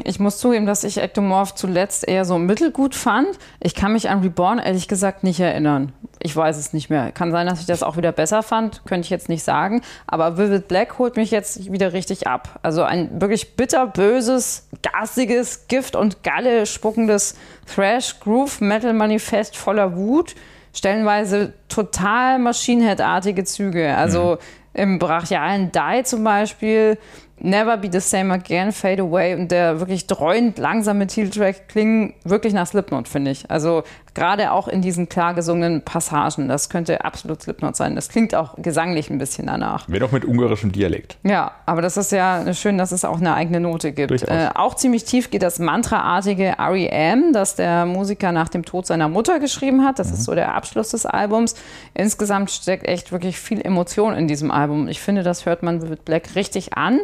[0.04, 3.30] Ich muss zugeben, dass ich Ectomorph zuletzt eher so mittelgut fand.
[3.60, 5.92] Ich kann mich an Reborn ehrlich gesagt nicht erinnern.
[6.26, 7.12] Ich weiß es nicht mehr.
[7.12, 9.84] Kann sein, dass ich das auch wieder besser fand, könnte ich jetzt nicht sagen.
[10.08, 12.60] Aber Vivid Black holt mich jetzt wieder richtig ab.
[12.64, 17.36] Also ein wirklich bitterböses, garstiges, Gift und Galle spuckendes
[17.72, 20.34] Thrash-Groove-Metal-Manifest voller Wut.
[20.74, 23.96] Stellenweise total Maschinenhead-artige Züge.
[23.96, 24.40] Also
[24.74, 26.98] im brachialen Die zum Beispiel
[27.38, 32.54] Never Be the Same Again, Fade Away und der wirklich dreuend langsame Titeltrack klingen wirklich
[32.54, 33.52] nach Slipknot, finde ich.
[33.52, 33.84] Also
[34.16, 37.96] gerade auch in diesen klar gesungenen Passagen, das könnte absolut Slipknot sein.
[37.96, 39.86] Das klingt auch gesanglich ein bisschen danach.
[39.88, 41.18] Wenn auch mit ungarischem Dialekt.
[41.24, 44.24] Ja, aber das ist ja schön, dass es auch eine eigene Note gibt.
[44.24, 49.10] Äh, auch ziemlich tief geht das Mantraartige R.E.M., das der Musiker nach dem Tod seiner
[49.10, 50.00] Mutter geschrieben hat.
[50.00, 51.56] Das ist so der Abschluss des Albums.
[51.94, 54.88] Insgesamt steckt echt wirklich viel Emotion in diesem Album.
[54.88, 57.00] Ich finde, das hört man mit Black richtig an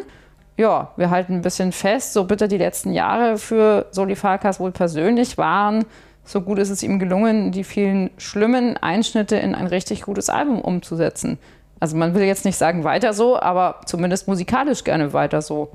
[0.56, 4.70] ja, wir halten ein bisschen fest, so bitter die letzten Jahre für Soli Farkas wohl
[4.70, 5.84] persönlich waren.
[6.24, 10.60] So gut ist es ihm gelungen, die vielen schlimmen Einschnitte in ein richtig gutes Album
[10.60, 11.38] umzusetzen.
[11.80, 15.72] Also man will jetzt nicht sagen weiter so, aber zumindest musikalisch gerne weiter so.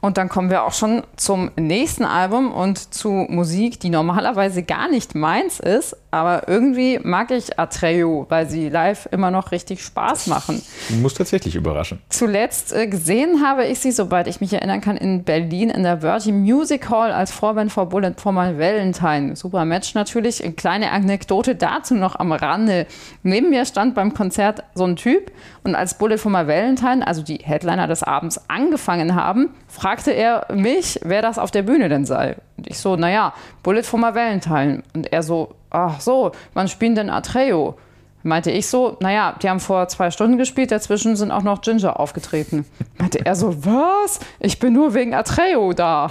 [0.00, 4.90] Und dann kommen wir auch schon zum nächsten Album und zu Musik, die normalerweise gar
[4.90, 10.26] nicht meins ist, aber irgendwie mag ich Atreo, weil sie live immer noch richtig Spaß
[10.26, 10.60] machen.
[11.00, 12.00] Muss tatsächlich überraschen.
[12.08, 16.00] Zuletzt äh, gesehen habe ich sie, soweit ich mich erinnern kann, in Berlin in der
[16.00, 19.36] Verti Music Hall als Vorband vor Bullet for My Valentine.
[19.36, 20.42] Super Match natürlich.
[20.42, 22.86] Eine kleine Anekdote dazu noch am Rande.
[23.22, 25.30] Neben mir stand beim Konzert so ein Typ
[25.62, 30.46] und als Bullet for My Valentine, also die Headliner des Abends, angefangen haben, fragte er
[30.52, 32.36] mich, wer das auf der Bühne denn sei.
[32.56, 34.82] Und ich so, naja, Bullet for My Valentine.
[34.94, 37.76] Und er so, ach so, wann spielen denn Atreo?
[38.22, 41.98] Meinte ich so, naja, die haben vor zwei Stunden gespielt, dazwischen sind auch noch Ginger
[41.98, 42.66] aufgetreten.
[42.98, 44.20] Meinte er so, was?
[44.40, 46.10] Ich bin nur wegen Atreo da.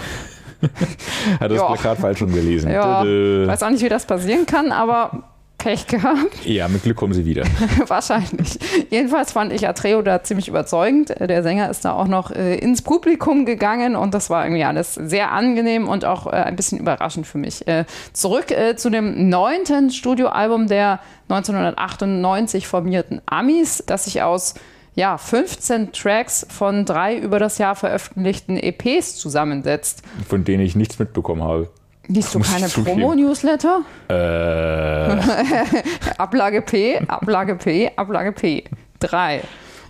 [1.40, 1.66] Hat das.
[1.66, 2.72] Plakat falsch schon gelesen.
[2.72, 3.48] Ja, Tüdö.
[3.48, 5.24] weiß auch nicht, wie das passieren kann, aber
[5.60, 6.20] Pech gehabt.
[6.46, 7.44] Ja, mit Glück kommen sie wieder.
[7.88, 8.58] Wahrscheinlich.
[8.90, 11.14] Jedenfalls fand ich Atreo da ziemlich überzeugend.
[11.20, 14.96] Der Sänger ist da auch noch äh, ins Publikum gegangen und das war irgendwie alles
[14.96, 17.68] sehr angenehm und auch äh, ein bisschen überraschend für mich.
[17.68, 24.56] Äh, zurück äh, zu dem neunten Studioalbum der 1998 formierten Amis, das sich aus
[24.96, 30.02] ja, 15 Tracks von drei über das Jahr veröffentlichten EPs zusammensetzt.
[30.28, 31.70] Von denen ich nichts mitbekommen habe.
[32.10, 32.68] Liest du keine.
[32.68, 33.82] Promo-Newsletter?
[34.10, 34.14] Äh,
[36.18, 38.64] Ablage P, Ablage P, Ablage P.
[39.00, 39.42] Drei.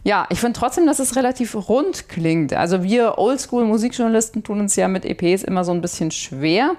[0.04, 2.54] Ja, ich finde trotzdem, dass es relativ rund klingt.
[2.54, 6.72] Also wir Oldschool-Musikjournalisten tun uns ja mit EPs immer so ein bisschen schwer.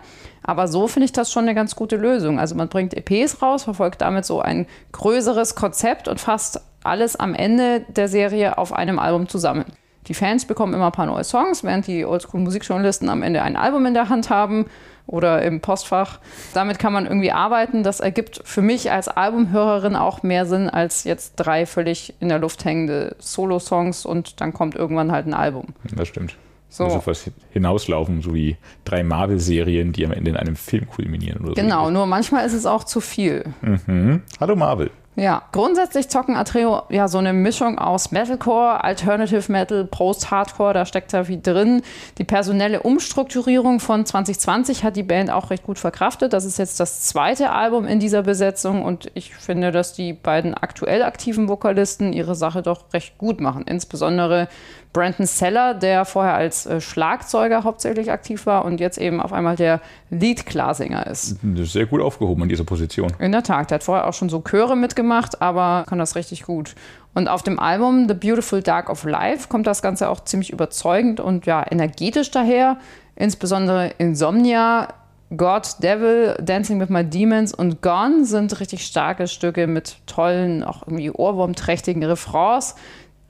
[0.42, 2.38] Aber so finde ich das schon eine ganz gute Lösung.
[2.38, 7.34] Also man bringt EPs raus, verfolgt damit so ein größeres Konzept und fasst alles am
[7.34, 9.64] Ende der Serie auf einem Album zusammen.
[10.06, 13.86] Die Fans bekommen immer ein paar neue Songs, während die Oldschool-Musikjournalisten am Ende ein Album
[13.86, 14.66] in der Hand haben
[15.06, 16.18] oder im Postfach.
[16.54, 17.82] Damit kann man irgendwie arbeiten.
[17.82, 22.38] Das ergibt für mich als Albumhörerin auch mehr Sinn als jetzt drei völlig in der
[22.38, 25.66] Luft hängende Solo-Songs und dann kommt irgendwann halt ein Album.
[25.94, 26.36] das stimmt.
[26.72, 26.84] So.
[26.84, 31.54] Auf was hinauslaufen, so wie drei Marvel-Serien, die am Ende in einem Film kulminieren oder
[31.60, 31.90] Genau, so.
[31.90, 33.44] nur manchmal ist es auch zu viel.
[33.60, 34.22] Mhm.
[34.38, 34.92] Hallo Marvel.
[35.16, 41.12] Ja, grundsätzlich zocken Atreo ja so eine Mischung aus Metalcore, Alternative Metal, Post-Hardcore, da steckt
[41.12, 41.82] da viel drin.
[42.18, 46.32] Die personelle Umstrukturierung von 2020 hat die Band auch recht gut verkraftet.
[46.32, 50.54] Das ist jetzt das zweite Album in dieser Besetzung und ich finde, dass die beiden
[50.54, 53.64] aktuell aktiven Vokalisten ihre Sache doch recht gut machen.
[53.66, 54.48] Insbesondere
[54.92, 59.54] Brandon Seller, der vorher als äh, Schlagzeuger hauptsächlich aktiv war und jetzt eben auf einmal
[59.54, 61.36] der Lead-Klarsänger ist.
[61.54, 63.12] Sehr gut aufgehoben in dieser Position.
[63.20, 66.42] In der Tat, der hat vorher auch schon so Chöre mitgemacht, aber kann das richtig
[66.42, 66.74] gut.
[67.14, 71.20] Und auf dem Album The Beautiful Dark of Life kommt das Ganze auch ziemlich überzeugend
[71.20, 72.76] und ja, energetisch daher.
[73.14, 74.88] Insbesondere Insomnia,
[75.36, 80.82] God, Devil, Dancing with My Demons und Gone sind richtig starke Stücke mit tollen, auch
[80.82, 82.74] irgendwie ohrwurmträchtigen Refrains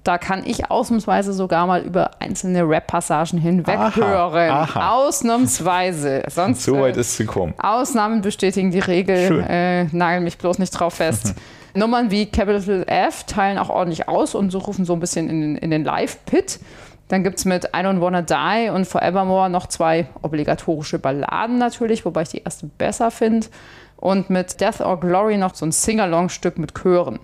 [0.04, 4.50] da kann ich ausnahmsweise sogar mal über einzelne Rap-Passagen hinweg aha, hören.
[4.50, 4.92] Aha.
[4.92, 6.22] Ausnahmsweise.
[6.28, 7.54] Sonst, so weit äh, ist es gekommen.
[7.58, 9.44] Ausnahmen bestätigen die Regel.
[9.48, 11.34] Äh, nagel mich bloß nicht drauf fest.
[11.74, 15.56] Nummern wie Capital F teilen auch ordentlich aus und so rufen so ein bisschen in,
[15.56, 16.60] in den Live-Pit.
[17.08, 22.04] Dann gibt es mit I Don't Wanna Die und Forevermore noch zwei obligatorische Balladen natürlich,
[22.04, 23.48] wobei ich die erste besser finde.
[23.96, 27.18] Und mit Death or Glory noch so ein Sing-Along-Stück mit Chören.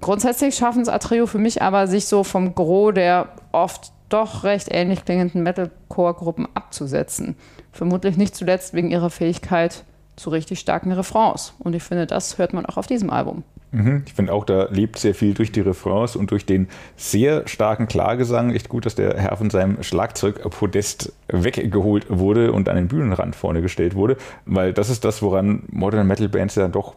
[0.00, 4.68] Grundsätzlich schaffen es Atreo für mich aber, sich so vom Gros der oft doch recht
[4.70, 7.36] ähnlich klingenden Metalcore-Gruppen abzusetzen.
[7.72, 9.84] Vermutlich nicht zuletzt wegen ihrer Fähigkeit
[10.16, 11.54] zu richtig starken Refrains.
[11.58, 13.44] Und ich finde, das hört man auch auf diesem Album.
[13.72, 14.02] Mhm.
[14.06, 17.86] Ich finde auch, da lebt sehr viel durch die Refrains und durch den sehr starken
[17.86, 18.50] Klagesang.
[18.50, 23.62] Echt gut, dass der Herr von seinem Schlagzeugpodest weggeholt wurde und an den Bühnenrand vorne
[23.62, 26.96] gestellt wurde, weil das ist das, woran Modern Metal Bands ja doch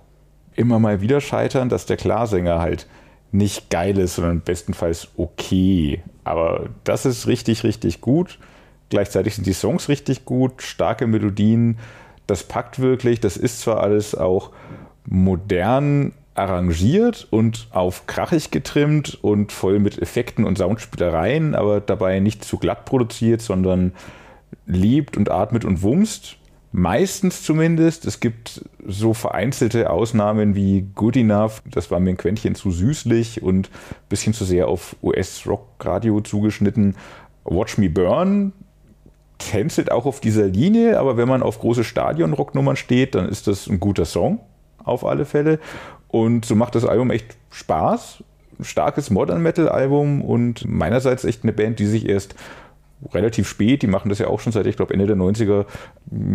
[0.55, 2.87] immer mal wieder scheitern, dass der Klarsänger halt
[3.31, 6.01] nicht geil ist, sondern bestenfalls okay.
[6.23, 8.37] Aber das ist richtig, richtig gut.
[8.89, 11.79] Gleichzeitig sind die Songs richtig gut, starke Melodien.
[12.27, 13.19] Das packt wirklich.
[13.19, 14.51] Das ist zwar alles auch
[15.05, 22.43] modern arrangiert und auf krachig getrimmt und voll mit Effekten und Soundspielereien, aber dabei nicht
[22.43, 23.93] zu glatt produziert, sondern
[24.65, 26.37] liebt und atmet und wumst.
[26.75, 28.03] Meistens zumindest.
[28.05, 31.61] Es gibt so vereinzelte Ausnahmen wie Good Enough.
[31.69, 36.95] Das war mir ein Quäntchen zu süßlich und ein bisschen zu sehr auf US-Rock-Radio zugeschnitten.
[37.45, 38.53] Watch Me Burn
[39.37, 43.67] tänzelt auch auf dieser Linie, aber wenn man auf große Stadion-Rocknummern steht, dann ist das
[43.67, 44.39] ein guter Song
[44.83, 45.59] auf alle Fälle.
[46.07, 48.23] Und so macht das Album echt Spaß.
[48.61, 52.33] Starkes Modern Metal Album und meinerseits echt eine Band, die sich erst
[53.11, 55.65] relativ spät, die machen das ja auch schon seit, ich glaube, Ende der 90er,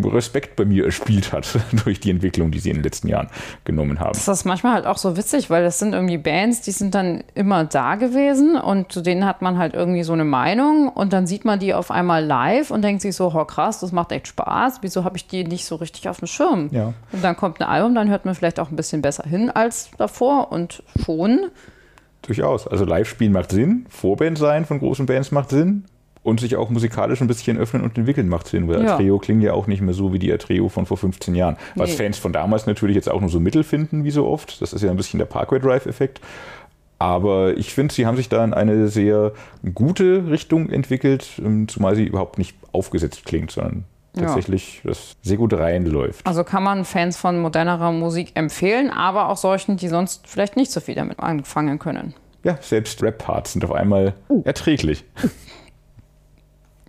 [0.05, 3.29] Respekt bei mir erspielt hat durch die Entwicklung, die sie in den letzten Jahren
[3.65, 4.13] genommen haben.
[4.13, 7.23] Das ist manchmal halt auch so witzig, weil das sind irgendwie Bands, die sind dann
[7.35, 11.27] immer da gewesen und zu denen hat man halt irgendwie so eine Meinung und dann
[11.27, 14.29] sieht man die auf einmal live und denkt sich so, oh krass, das macht echt
[14.29, 16.69] Spaß, wieso habe ich die nicht so richtig auf dem Schirm?
[16.73, 16.95] Ja.
[17.13, 19.91] Und dann kommt ein Album, dann hört man vielleicht auch ein bisschen besser hin als
[19.97, 21.51] davor und schon
[22.23, 22.67] Durchaus.
[22.67, 25.85] Also Live-Spielen macht Sinn, Vorband sein von großen Bands macht Sinn,
[26.23, 28.95] und sich auch musikalisch ein bisschen öffnen und entwickeln macht Sinn, weil ja.
[28.95, 31.57] Atreo klingt ja auch nicht mehr so wie die Atreo von vor 15 Jahren.
[31.75, 31.97] Was nee.
[31.97, 34.61] Fans von damals natürlich jetzt auch nur so mittel finden, wie so oft.
[34.61, 36.21] Das ist ja ein bisschen der Parkway Drive-Effekt.
[36.99, 39.33] Aber ich finde, sie haben sich da in eine sehr
[39.73, 43.85] gute Richtung entwickelt, ähm, zumal sie überhaupt nicht aufgesetzt klingt, sondern
[44.19, 44.91] tatsächlich ja.
[44.91, 46.27] das sehr gut reinläuft.
[46.27, 50.73] Also kann man Fans von modernerer Musik empfehlen, aber auch solchen, die sonst vielleicht nicht
[50.73, 52.15] so viel damit anfangen können.
[52.45, 54.43] Ja, selbst Rap-Parts sind auf einmal uh.
[54.45, 55.05] erträglich.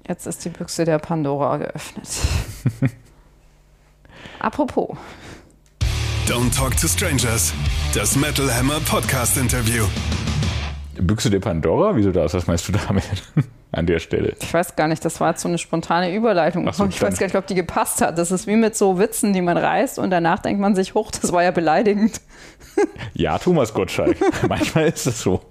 [0.10, 2.10] Jetzt ist die Büchse der Pandora geöffnet.
[4.40, 4.98] Apropos.
[6.28, 7.54] Don't Talk to Strangers.
[7.94, 9.86] Das Metal Hammer Podcast Interview.
[11.00, 11.96] Büchse der Pandora?
[11.96, 12.34] Wieso das?
[12.34, 13.04] Was meinst du damit?
[13.72, 14.36] An der Stelle.
[14.42, 16.74] Ich weiß gar nicht, das war jetzt so eine spontane Überleitung.
[16.74, 18.18] So, ich weiß gar nicht, ob die gepasst hat.
[18.18, 21.12] Das ist wie mit so Witzen, die man reißt und danach denkt man sich, hoch,
[21.12, 22.20] das war ja beleidigend.
[23.14, 24.18] Ja, Thomas Gottschalk.
[24.50, 25.42] Manchmal ist es so.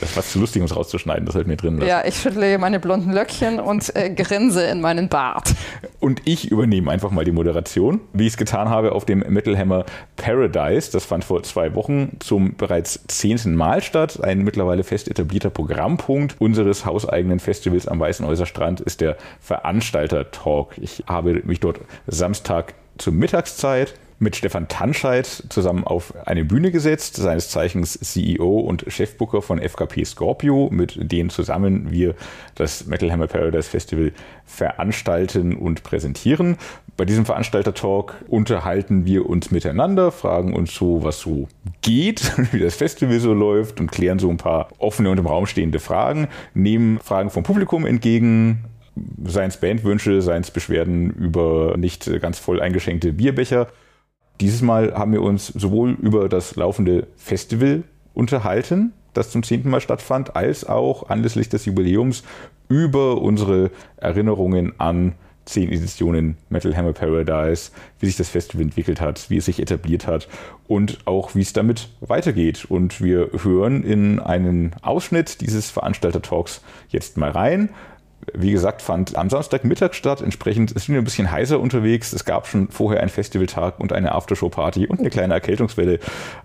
[0.00, 1.88] Das war zu lustig, um es rauszuschneiden, das halt mir drin lassen.
[1.88, 5.54] Ja, ich schüttle meine blonden Löckchen und äh, grinse in meinen Bart.
[6.00, 9.56] Und ich übernehme einfach mal die Moderation, wie ich es getan habe auf dem Metal
[9.56, 10.90] Hammer Paradise.
[10.92, 14.22] Das fand vor zwei Wochen zum bereits zehnten Mal statt.
[14.22, 20.78] Ein mittlerweile fest etablierter Programmpunkt unseres hauseigenen Festivals am Weißenhäuser Strand ist der Veranstalter-Talk.
[20.78, 27.16] Ich habe mich dort Samstag zur Mittagszeit mit Stefan Tanscheid zusammen auf eine Bühne gesetzt,
[27.16, 32.14] seines Zeichens CEO und Chefbooker von FKP Scorpio, mit denen zusammen wir
[32.54, 34.12] das Metal Hammer Paradise Festival
[34.46, 36.56] veranstalten und präsentieren.
[36.96, 41.48] Bei diesem Veranstalter-Talk unterhalten wir uns miteinander, fragen uns so, was so
[41.82, 45.46] geht, wie das Festival so läuft und klären so ein paar offene und im Raum
[45.46, 48.64] stehende Fragen, nehmen Fragen vom Publikum entgegen,
[49.24, 53.68] seien es Bandwünsche, seien es Beschwerden über nicht ganz voll eingeschenkte Bierbecher
[54.40, 59.80] Dieses Mal haben wir uns sowohl über das laufende Festival unterhalten, das zum zehnten Mal
[59.80, 62.22] stattfand, als auch anlässlich des Jubiläums
[62.68, 65.14] über unsere Erinnerungen an
[65.46, 67.70] zehn Editionen Metal Hammer Paradise,
[68.00, 70.28] wie sich das Festival entwickelt hat, wie es sich etabliert hat
[70.66, 72.66] und auch wie es damit weitergeht.
[72.68, 77.70] Und wir hören in einen Ausschnitt dieses Veranstalter-Talks jetzt mal rein.
[78.34, 80.20] Wie gesagt, fand am Samstagmittag statt.
[80.20, 82.12] Entsprechend ist wir ein bisschen heißer unterwegs.
[82.12, 86.00] Es gab schon vorher einen Festivaltag und eine Aftershow-Party und eine kleine Erkältungswelle.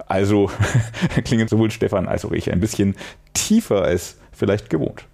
[0.07, 0.51] Also
[1.23, 2.95] klingen sowohl Stefan als auch ich ein bisschen
[3.33, 5.05] tiefer als vielleicht gewohnt.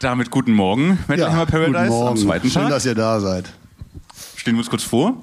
[0.00, 2.70] Damit guten Morgen, Metal Hammer Paradise guten am zweiten Schön, Tag.
[2.70, 3.52] dass ihr da seid.
[4.36, 5.14] Stehen wir uns kurz vor.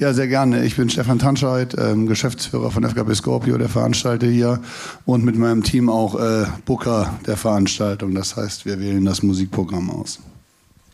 [0.00, 0.64] Ja, sehr gerne.
[0.64, 4.60] Ich bin Stefan Tanscheid, ähm, Geschäftsführer von FKB Scorpio, der Veranstalter hier
[5.04, 8.12] und mit meinem Team auch äh, Booker der Veranstaltung.
[8.12, 10.18] Das heißt, wir wählen das Musikprogramm aus.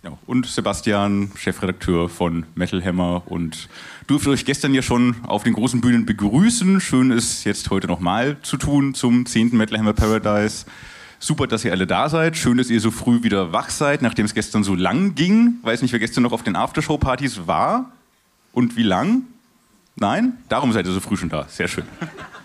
[0.03, 3.71] Ja, und Sebastian, Chefredakteur von Metal Hammer und
[4.07, 6.79] durfte euch gestern ja schon auf den großen Bühnen begrüßen.
[6.83, 9.57] Schön ist jetzt heute nochmal zu tun zum 10.
[9.57, 10.67] Metal Hammer Paradise.
[11.19, 12.37] Super, dass ihr alle da seid.
[12.37, 15.55] Schön, dass ihr so früh wieder wach seid, nachdem es gestern so lang ging.
[15.63, 17.93] Weiß nicht, wer gestern noch auf den Aftershow-Partys war
[18.53, 19.23] und wie lang.
[19.97, 20.35] Nein?
[20.49, 21.47] Darum seid ihr so früh schon da.
[21.49, 21.85] Sehr schön.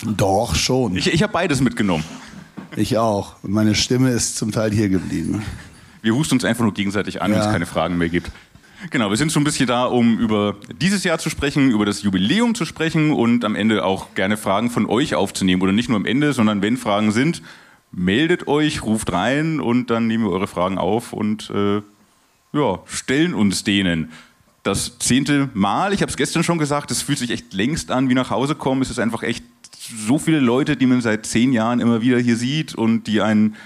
[0.04, 0.96] Doch, schon.
[0.98, 2.04] Ich, ich habe beides mitgenommen.
[2.76, 3.42] Ich auch.
[3.44, 5.44] Und meine Stimme ist zum Teil hier geblieben.
[6.02, 7.46] Wir husten uns einfach nur gegenseitig an, wenn Ja.
[7.46, 8.32] es keine Fragen mehr gibt.
[8.92, 12.04] Genau, wir sind schon ein bisschen da, um über dieses Jahr zu sprechen, über das
[12.04, 15.62] Jubiläum zu sprechen und am Ende auch gerne Fragen von euch aufzunehmen.
[15.62, 17.42] Oder nicht nur am Ende, sondern wenn Fragen sind,
[17.92, 21.82] meldet euch, ruft rein und dann nehmen wir eure Fragen auf und äh,
[22.54, 24.12] ja, stellen uns denen.
[24.66, 28.10] Das zehnte Mal, ich habe es gestern schon gesagt, es fühlt sich echt längst an
[28.10, 28.82] wie nach Hause kommen.
[28.82, 29.46] Es ist einfach echt
[30.08, 33.58] so viele Leute, die man seit zehn Jahren immer wieder hier sieht und die einen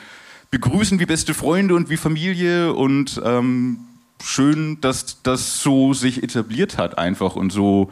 [0.51, 3.79] begrüßen wie beste Freunde und wie Familie und ähm,
[4.21, 7.89] schön, dass das so sich etabliert hat einfach und so,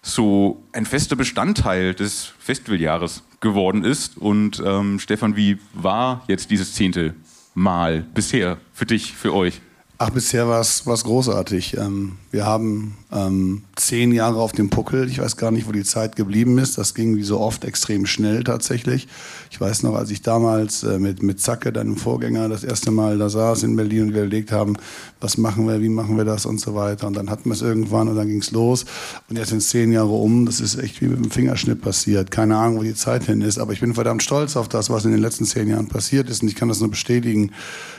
[0.00, 4.16] so ein fester Bestandteil des Festivaljahres geworden ist.
[4.16, 7.12] Und ähm, Stefan, wie war jetzt dieses zehnte
[7.52, 9.60] Mal bisher für dich, für euch?
[10.02, 11.76] Ach, bisher war es großartig.
[11.76, 15.06] Ähm, wir haben ähm, zehn Jahre auf dem Puckel.
[15.10, 16.78] Ich weiß gar nicht, wo die Zeit geblieben ist.
[16.78, 19.08] Das ging wie so oft extrem schnell tatsächlich.
[19.50, 23.18] Ich weiß noch, als ich damals äh, mit, mit Zacke, deinem Vorgänger, das erste Mal
[23.18, 24.78] da saß in Berlin und wir überlegt haben,
[25.20, 27.06] was machen wir, wie machen wir das und so weiter.
[27.06, 28.86] Und dann hatten wir es irgendwann und dann ging es los.
[29.28, 30.46] Und jetzt sind zehn Jahre um.
[30.46, 32.30] Das ist echt wie mit dem Fingerschnipp passiert.
[32.30, 33.58] Keine Ahnung, wo die Zeit hin ist.
[33.58, 36.40] Aber ich bin verdammt stolz auf das, was in den letzten zehn Jahren passiert ist.
[36.40, 37.50] Und ich kann das nur bestätigen.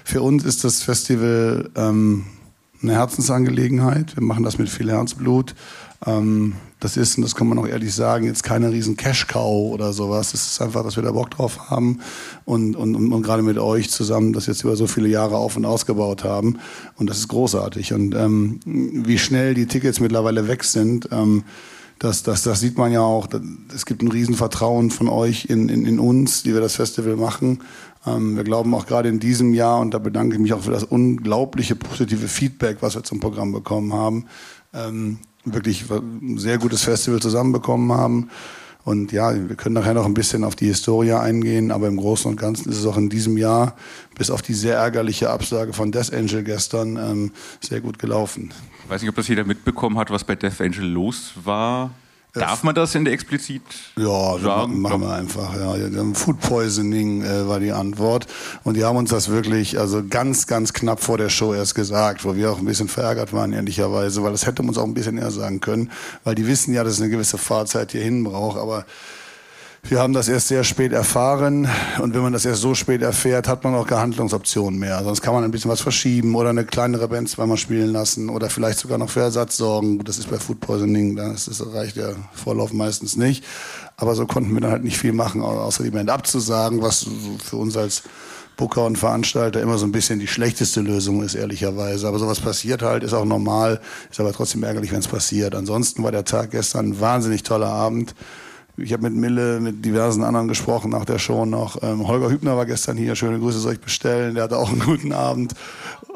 [0.03, 4.15] Für uns ist das Festival ähm, eine Herzensangelegenheit.
[4.15, 5.55] Wir machen das mit viel Herzblut.
[6.05, 9.93] Ähm, das ist, und das kann man auch ehrlich sagen, jetzt keine riesen Cash-Cow oder
[9.93, 10.33] sowas.
[10.33, 11.99] Es ist einfach, dass wir da Bock drauf haben
[12.43, 15.57] und, und, und, und gerade mit euch zusammen das jetzt über so viele Jahre auf
[15.57, 16.57] und ausgebaut haben.
[16.95, 17.93] Und das ist großartig.
[17.93, 21.43] Und ähm, wie schnell die Tickets mittlerweile weg sind, ähm,
[22.01, 23.27] das, das, das sieht man ja auch.
[23.75, 27.59] Es gibt ein Riesenvertrauen von euch in, in, in uns, die wir das Festival machen.
[28.07, 30.71] Ähm, wir glauben auch gerade in diesem Jahr, und da bedanke ich mich auch für
[30.71, 34.25] das unglaubliche positive Feedback, was wir zum Programm bekommen haben,
[34.73, 38.29] ähm, wirklich ein sehr gutes Festival zusammenbekommen haben.
[38.83, 42.29] Und ja, wir können nachher noch ein bisschen auf die Historie eingehen, aber im Großen
[42.29, 43.75] und Ganzen ist es auch in diesem Jahr,
[44.15, 48.51] bis auf die sehr ärgerliche Absage von Death Angel gestern, ähm, sehr gut gelaufen.
[48.83, 51.91] Ich weiß nicht, ob das jeder mitbekommen hat, was bei Death Angel los war.
[52.33, 53.61] Darf man das in der explizit
[53.97, 54.79] Ja, sagen?
[54.79, 55.53] machen wir einfach.
[55.53, 55.75] Ja.
[56.13, 58.25] Food Poisoning äh, war die Antwort.
[58.63, 62.23] Und die haben uns das wirklich also ganz, ganz knapp vor der Show erst gesagt,
[62.23, 64.93] wo wir auch ein bisschen verärgert waren, ehrlicherweise, weil das hätte man uns auch ein
[64.93, 65.91] bisschen eher sagen können,
[66.23, 68.57] weil die wissen ja, dass es eine gewisse Fahrzeit hierhin braucht.
[68.57, 68.85] Aber
[69.83, 71.67] wir haben das erst sehr spät erfahren
[72.01, 75.03] und wenn man das erst so spät erfährt, hat man auch keine Handlungsoptionen mehr.
[75.03, 78.49] Sonst kann man ein bisschen was verschieben oder eine kleinere Band zweimal spielen lassen oder
[78.49, 79.99] vielleicht sogar noch für Ersatz sorgen.
[80.03, 83.43] Das ist bei Food Poisoning, das reicht der Vorlauf meistens nicht.
[83.97, 87.07] Aber so konnten wir dann halt nicht viel machen, außer die Band abzusagen, was
[87.43, 88.03] für uns als
[88.57, 92.07] Booker und Veranstalter immer so ein bisschen die schlechteste Lösung ist, ehrlicherweise.
[92.07, 95.55] Aber sowas passiert halt, ist auch normal, ist aber trotzdem ärgerlich, wenn es passiert.
[95.55, 98.13] Ansonsten war der Tag gestern ein wahnsinnig toller Abend.
[98.77, 101.81] Ich habe mit Mille, mit diversen anderen gesprochen nach der Show noch.
[101.83, 103.15] Ähm, Holger Hübner war gestern hier.
[103.15, 104.35] Schöne Grüße soll ich bestellen.
[104.35, 105.53] Der hatte auch einen guten Abend.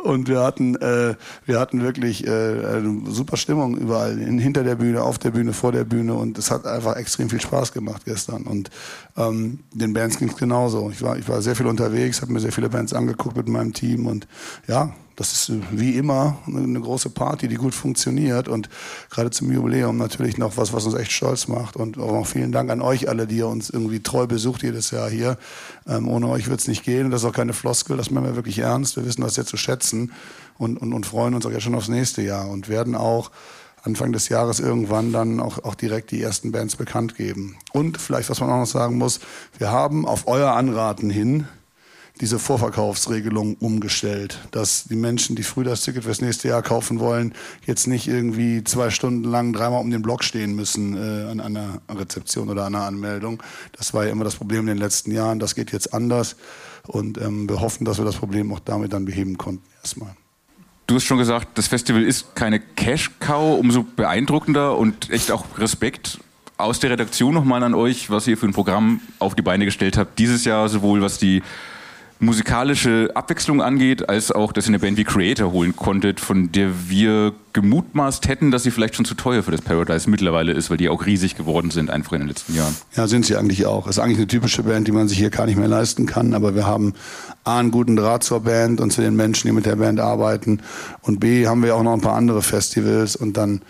[0.04, 1.16] Und wir hatten, äh,
[1.46, 4.20] wir hatten wirklich äh, eine super Stimmung überall.
[4.20, 6.14] In, hinter der Bühne, auf der Bühne, vor der Bühne.
[6.14, 8.44] Und es hat einfach extrem viel Spaß gemacht gestern.
[8.44, 8.70] Und
[9.18, 10.90] ähm, den Bands ging es genauso.
[10.92, 13.74] Ich war, ich war sehr viel unterwegs, habe mir sehr viele Bands angeguckt mit meinem
[13.74, 14.08] Team.
[14.08, 14.28] Und
[14.68, 18.70] ja, das ist äh, wie immer eine große Party, die gut funktioniert und
[19.10, 21.76] gerade zum Jubiläum natürlich noch was, was uns echt stolz macht.
[21.76, 25.10] Und auch vielen Dank an euch alle, die ihr uns irgendwie treu besucht jedes Jahr
[25.10, 25.38] hier.
[25.88, 28.26] Ähm, ohne euch wird es nicht gehen und das ist auch keine Floskel, das meinen
[28.26, 28.96] wir wirklich ernst.
[28.96, 30.12] Wir wissen das sehr zu schätzen
[30.58, 33.32] und, und, und freuen uns auch jetzt schon aufs nächste Jahr und werden auch
[33.84, 37.56] Anfang des Jahres irgendwann dann auch, auch direkt die ersten Bands bekannt geben.
[37.72, 39.20] Und vielleicht, was man auch noch sagen muss,
[39.60, 41.48] wir haben auf euer Anraten hin
[42.22, 47.34] diese Vorverkaufsregelung umgestellt, dass die Menschen, die früh das Ticket fürs nächste Jahr kaufen wollen,
[47.66, 51.82] jetzt nicht irgendwie zwei Stunden lang dreimal um den Block stehen müssen äh, an einer
[51.90, 53.44] Rezeption oder einer Anmeldung.
[53.74, 55.40] Das war ja immer das Problem in den letzten Jahren.
[55.40, 56.38] Das geht jetzt anders
[56.88, 60.16] und ähm, wir hoffen, dass wir das Problem auch damit dann beheben konnten erstmal.
[60.88, 66.20] Du hast schon gesagt, das Festival ist keine Cash-Cow, umso beeindruckender und echt auch Respekt
[66.58, 69.98] aus der Redaktion nochmal an euch, was ihr für ein Programm auf die Beine gestellt
[69.98, 70.20] habt.
[70.20, 71.42] Dieses Jahr sowohl was die
[72.20, 76.90] musikalische Abwechslung angeht, als auch, dass ihr eine Band wie Creator holen konntet, von der
[76.90, 80.78] wir gemutmaßt hätten, dass sie vielleicht schon zu teuer für das Paradise mittlerweile ist, weil
[80.78, 82.76] die auch riesig geworden sind, einfach in den letzten Jahren.
[82.96, 83.88] Ja, sind sie eigentlich auch.
[83.88, 86.56] Ist eigentlich eine typische Band, die man sich hier gar nicht mehr leisten kann, aber
[86.56, 86.94] wir haben
[87.44, 90.62] A, einen guten Draht zur Band und zu den Menschen, die mit der Band arbeiten
[91.02, 93.62] und B, haben wir auch noch ein paar andere Festivals und dann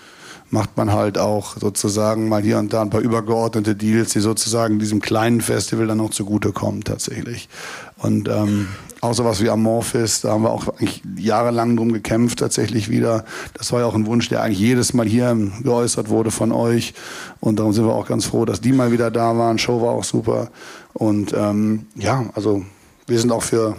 [0.49, 4.79] macht man halt auch sozusagen mal hier und da ein paar übergeordnete Deals, die sozusagen
[4.79, 7.49] diesem kleinen Festival dann noch zugutekommen tatsächlich.
[7.97, 8.67] Und ähm,
[9.01, 13.25] auch sowas wie Amorphis, da haben wir auch eigentlich jahrelang drum gekämpft tatsächlich wieder.
[13.53, 16.93] Das war ja auch ein Wunsch, der eigentlich jedes Mal hier geäußert wurde von euch.
[17.39, 19.57] Und darum sind wir auch ganz froh, dass die mal wieder da waren.
[19.57, 20.49] Show war auch super.
[20.93, 22.63] Und ähm, ja, also
[23.07, 23.75] wir sind auch für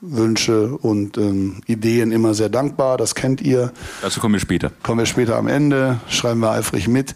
[0.00, 2.96] Wünsche und ähm, Ideen immer sehr dankbar.
[2.96, 3.72] Das kennt ihr.
[4.02, 4.72] Dazu kommen wir später.
[4.82, 7.14] Kommen wir später am Ende, schreiben wir eifrig mit.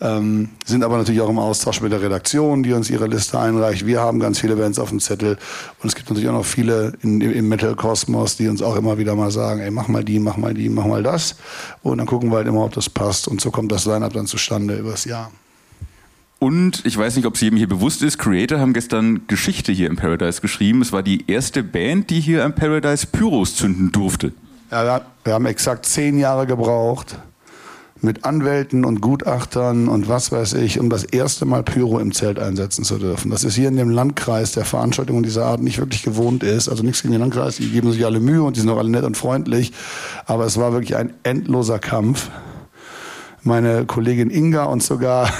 [0.00, 3.86] Ähm, sind aber natürlich auch im Austausch mit der Redaktion, die uns ihre Liste einreicht.
[3.86, 5.38] Wir haben ganz viele Bands auf dem Zettel
[5.80, 9.14] und es gibt natürlich auch noch viele in, im Metal-Kosmos, die uns auch immer wieder
[9.14, 11.36] mal sagen, ey, mach mal die, mach mal die, mach mal das.
[11.82, 13.28] Und dann gucken wir halt immer, ob das passt.
[13.28, 15.30] Und so kommt das Line-Up dann zustande übers Jahr.
[16.42, 19.88] Und ich weiß nicht, ob es jedem hier bewusst ist, Creator haben gestern Geschichte hier
[19.88, 20.82] im Paradise geschrieben.
[20.82, 24.32] Es war die erste Band, die hier am Paradise Pyros zünden durfte.
[24.72, 27.16] Ja, wir haben exakt zehn Jahre gebraucht
[28.00, 32.40] mit Anwälten und Gutachtern und was weiß ich, um das erste Mal Pyro im Zelt
[32.40, 33.30] einsetzen zu dürfen.
[33.30, 36.68] Das ist hier in dem Landkreis, der Veranstaltungen dieser Art nicht wirklich gewohnt ist.
[36.68, 38.90] Also nichts gegen den Landkreis, die geben sich alle Mühe und die sind auch alle
[38.90, 39.70] nett und freundlich.
[40.26, 42.30] Aber es war wirklich ein endloser Kampf.
[43.44, 45.30] Meine Kollegin Inga und sogar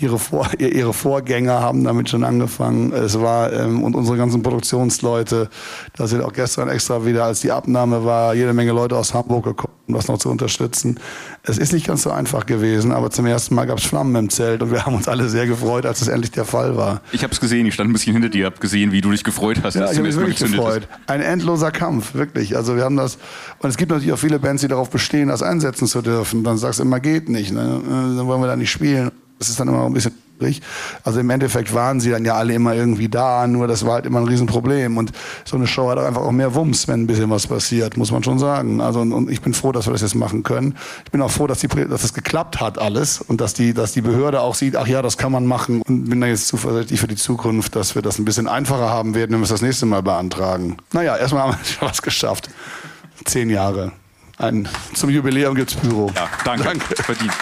[0.00, 2.92] ihre, Vor ihre Vorgänger haben damit schon angefangen.
[2.92, 5.48] Es war, ähm, und unsere ganzen Produktionsleute,
[5.96, 9.44] da sind auch gestern extra wieder, als die Abnahme war, jede Menge Leute aus Hamburg
[9.44, 10.98] gekommen, um das noch zu unterstützen.
[11.42, 14.30] Es ist nicht ganz so einfach gewesen, aber zum ersten Mal gab es Flammen im
[14.30, 17.00] Zelt und wir haben uns alle sehr gefreut, als es endlich der Fall war.
[17.12, 19.24] Ich habe es gesehen, ich stand ein bisschen hinter dir, habe gesehen, wie du dich
[19.24, 19.74] gefreut hast.
[19.74, 20.88] Ja, ich habe mich wirklich gefreut.
[21.06, 22.56] Ein endloser Kampf, wirklich.
[22.56, 23.18] Also wir haben das,
[23.60, 26.44] und es gibt natürlich auch viele Bands, die darauf bestehen, das einsetzen zu dürfen.
[26.44, 27.80] Dann sagst du immer, geht nicht, ne?
[27.84, 29.10] Äh, dann wollen wir da nicht spielen.
[29.40, 30.60] Das ist dann immer ein bisschen schwierig.
[31.02, 34.04] Also im Endeffekt waren sie dann ja alle immer irgendwie da, nur das war halt
[34.04, 34.98] immer ein Riesenproblem.
[34.98, 35.12] Und
[35.46, 38.22] so eine Show hat einfach auch mehr Wumms, wenn ein bisschen was passiert, muss man
[38.22, 38.82] schon sagen.
[38.82, 40.76] Also und ich bin froh, dass wir das jetzt machen können.
[41.06, 43.92] Ich bin auch froh, dass, die, dass das geklappt hat alles und dass die, dass
[43.92, 45.80] die Behörde auch sieht, ach ja, das kann man machen.
[45.88, 49.14] Und bin da jetzt zuversichtlich für die Zukunft, dass wir das ein bisschen einfacher haben
[49.14, 50.76] werden, wenn wir es das nächste Mal beantragen.
[50.92, 52.50] Naja, erstmal haben wir was geschafft.
[53.24, 53.92] Zehn Jahre.
[54.36, 56.10] Ein, zum Jubiläum gibt's Büro.
[56.14, 56.64] Ja, danke.
[56.64, 57.02] danke.
[57.02, 57.32] Verdient.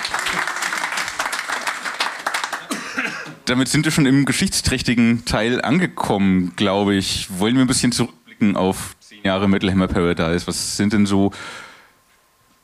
[3.48, 7.28] Damit sind wir schon im geschichtsträchtigen Teil angekommen, glaube ich.
[7.38, 10.46] Wollen wir ein bisschen zurückblicken auf zehn Jahre Metal Hammer Paradise?
[10.46, 11.32] Was sind denn so,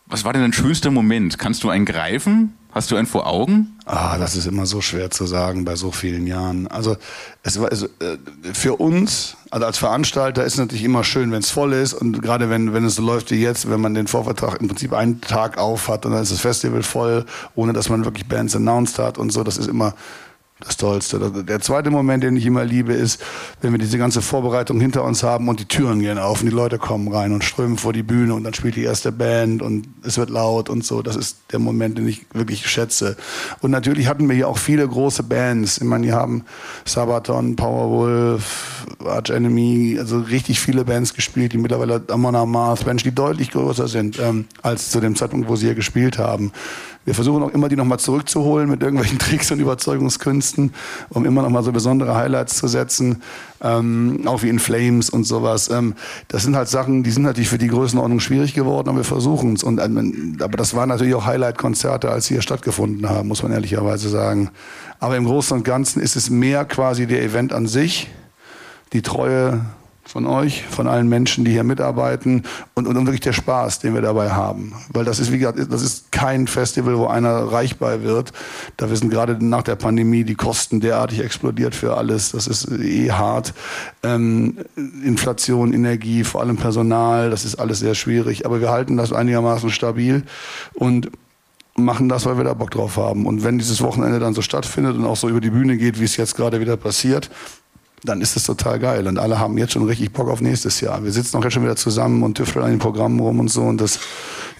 [0.06, 1.38] was war denn dein schönster Moment?
[1.38, 2.54] Kannst du einen greifen?
[2.72, 3.78] Hast du einen vor Augen?
[3.86, 6.66] Ah, das ist immer so schwer zu sagen bei so vielen Jahren.
[6.66, 6.96] Also
[7.44, 8.18] es war also, äh,
[8.52, 12.20] für uns, also als Veranstalter ist es natürlich immer schön, wenn es voll ist und
[12.20, 15.20] gerade wenn wenn es so läuft wie jetzt, wenn man den Vorvertrag im Prinzip einen
[15.20, 17.24] Tag auf hat und dann ist das Festival voll,
[17.54, 19.94] ohne dass man wirklich Bands announced hat und so, das ist immer
[20.60, 21.18] das Tollste.
[21.42, 23.20] Der zweite Moment, den ich immer liebe, ist,
[23.60, 26.54] wenn wir diese ganze Vorbereitung hinter uns haben und die Türen gehen auf und die
[26.54, 29.88] Leute kommen rein und strömen vor die Bühne und dann spielt die erste Band und
[30.04, 31.02] es wird laut und so.
[31.02, 33.16] Das ist der Moment, den ich wirklich schätze.
[33.62, 35.78] Und natürlich hatten wir hier auch viele große Bands.
[35.78, 36.44] Ich meine, die haben
[36.84, 43.12] Sabaton, Powerwolf, Arch Enemy, also richtig viele Bands gespielt, die mittlerweile Amon Amarth, Bands, die
[43.12, 46.52] deutlich größer sind ähm, als zu dem Zeitpunkt, wo sie hier gespielt haben.
[47.04, 50.72] Wir versuchen auch immer, die nochmal zurückzuholen mit irgendwelchen Tricks und Überzeugungskünsten,
[51.10, 53.22] um immer nochmal so besondere Highlights zu setzen,
[53.62, 55.68] ähm, auch wie in Flames und sowas.
[55.70, 55.94] Ähm,
[56.28, 59.54] das sind halt Sachen, die sind natürlich für die Größenordnung schwierig geworden, aber wir versuchen
[59.54, 59.62] es.
[59.62, 64.08] ähm, aber das waren natürlich auch Highlight-Konzerte, als sie hier stattgefunden haben, muss man ehrlicherweise
[64.08, 64.50] sagen.
[64.98, 68.08] Aber im Großen und Ganzen ist es mehr quasi der Event an sich,
[68.94, 69.60] die Treue
[70.06, 72.42] von euch, von allen Menschen, die hier mitarbeiten
[72.74, 74.74] und, und, und wirklich der Spaß, den wir dabei haben.
[74.92, 78.32] Weil das ist, wie gesagt, das ist kein Festival, wo einer reich bei wird.
[78.76, 82.32] Da wir sind gerade nach der Pandemie die Kosten derartig explodiert für alles.
[82.32, 83.54] Das ist eh hart.
[84.02, 84.58] Ähm,
[85.02, 88.46] Inflation, Energie, vor allem Personal, das ist alles sehr schwierig.
[88.46, 90.22] Aber wir halten das einigermaßen stabil
[90.74, 91.10] und
[91.76, 93.26] machen das, weil wir da Bock drauf haben.
[93.26, 96.04] Und wenn dieses Wochenende dann so stattfindet und auch so über die Bühne geht, wie
[96.04, 97.30] es jetzt gerade wieder passiert,
[98.04, 99.06] dann ist das total geil.
[99.06, 101.02] Und alle haben jetzt schon richtig Bock auf nächstes Jahr.
[101.02, 103.62] Wir sitzen auch jetzt schon wieder zusammen und tüfteln an den Programmen rum und so.
[103.62, 103.98] Und das,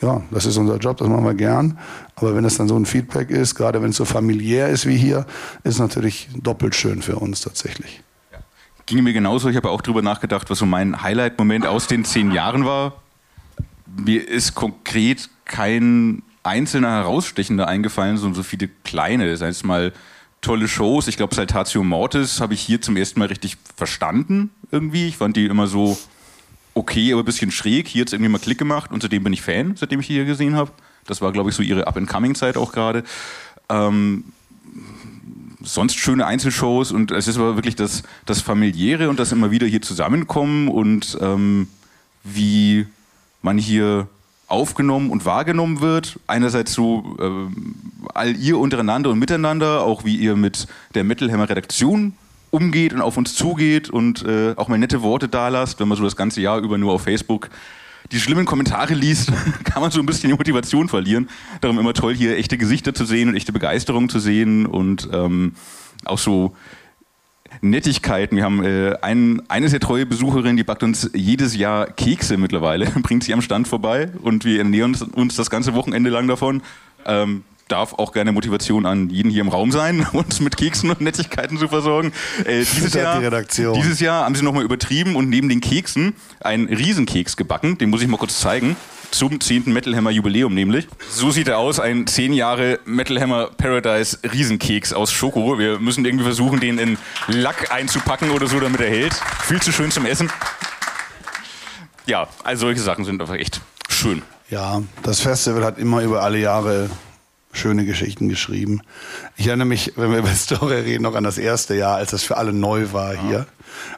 [0.01, 1.78] ja, das ist unser Job, das machen wir gern.
[2.16, 4.97] Aber wenn das dann so ein Feedback ist, gerade wenn es so familiär ist wie
[4.97, 5.26] hier,
[5.62, 8.03] ist es natürlich doppelt schön für uns tatsächlich.
[8.86, 9.49] Ging mir genauso.
[9.49, 12.95] Ich habe auch darüber nachgedacht, was so mein Highlight-Moment aus den zehn Jahren war.
[13.97, 19.30] Mir ist konkret kein einzelner herausstechender eingefallen, sondern so viele kleine.
[19.30, 19.92] Das heißt mal
[20.45, 21.09] tolle Shows.
[21.09, 25.09] Ich glaube, Saltatio Mortis habe ich hier zum ersten Mal richtig verstanden irgendwie.
[25.09, 25.99] Ich fand die immer so
[26.74, 27.88] okay, aber ein bisschen schräg.
[27.88, 30.14] Hier hat es irgendwie mal Klick gemacht und seitdem bin ich Fan, seitdem ich die
[30.14, 30.70] hier gesehen habe.
[31.07, 33.05] Das war, glaube ich, so ihre Up-and-Coming-Zeit auch gerade.
[33.68, 34.24] Ähm,
[35.62, 39.66] sonst schöne Einzelshows und es ist aber wirklich das, das Familiäre und das immer wieder
[39.66, 41.68] hier zusammenkommen und ähm,
[42.22, 42.86] wie
[43.40, 44.09] man hier
[44.55, 46.19] aufgenommen und wahrgenommen wird.
[46.27, 52.15] Einerseits so äh, all ihr untereinander und miteinander, auch wie ihr mit der Metalhammer Redaktion
[52.51, 55.99] umgeht und auf uns zugeht und äh, auch mal nette Worte da lasst, wenn man
[55.99, 57.51] so das ganze Jahr über nur auf Facebook
[58.13, 59.33] die schlimmen Kommentare liest,
[59.65, 61.29] kann man so ein bisschen die Motivation verlieren.
[61.61, 65.55] Darum immer toll, hier echte Gesichter zu sehen und echte Begeisterung zu sehen und ähm,
[66.05, 66.55] auch so
[67.61, 68.37] Nettigkeiten.
[68.37, 72.87] Wir haben äh, ein, eine sehr treue Besucherin, die backt uns jedes Jahr Kekse mittlerweile,
[73.03, 76.63] bringt sie am Stand vorbei und wir ernähren uns, uns das ganze Wochenende lang davon.
[77.07, 81.01] Ähm, darf auch gerne Motivation an jeden hier im Raum sein, uns mit Keksen und
[81.01, 82.13] Nettigkeiten zu versorgen.
[82.45, 87.37] Äh, dieses, Jahr, dieses Jahr haben sie nochmal übertrieben und neben den Keksen einen Riesenkeks
[87.37, 87.79] gebacken.
[87.79, 88.77] Den muss ich mal kurz zeigen
[89.15, 89.73] zum 10.
[89.73, 90.89] Metal Hammer Jubiläum nämlich.
[91.09, 95.59] So sieht er aus, ein 10 Jahre Metal Hammer Paradise Riesenkeks aus Schoko.
[95.59, 96.99] Wir müssen irgendwie versuchen, den in
[97.29, 99.15] Lack einzupacken oder so, damit er hält.
[99.45, 100.31] Viel zu schön zum Essen.
[102.07, 104.23] Ja, also solche Sachen sind einfach echt schön.
[104.51, 106.91] Ja, das Festival hat immer über alle Jahre
[107.53, 108.83] schöne Geschichten geschrieben.
[109.37, 112.25] Ich erinnere mich, wenn wir über Story reden, noch an das erste Jahr, als das
[112.25, 113.47] für alle neu war hier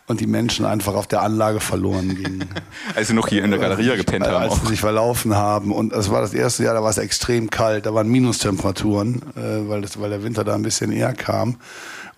[0.06, 2.44] und die Menschen einfach auf der Anlage verloren gingen.
[2.94, 4.42] als sie noch hier in der Galerie gepennt haben.
[4.42, 5.72] Als sie sich verlaufen haben.
[5.72, 9.68] Und es war das erste Jahr, da war es extrem kalt, da waren Minustemperaturen, äh,
[9.68, 11.56] weil, das, weil der Winter da ein bisschen eher kam.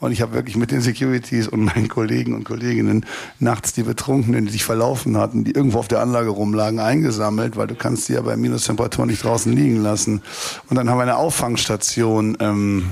[0.01, 3.05] Und ich habe wirklich mit den Securities und meinen Kollegen und Kolleginnen
[3.41, 7.67] nachts die Betrunkenen, die sich verlaufen hatten, die irgendwo auf der Anlage rumlagen, eingesammelt, weil
[7.67, 10.23] du kannst die ja bei Minustemperatur nicht draußen liegen lassen.
[10.69, 12.91] Und dann haben wir eine Auffangstation ähm,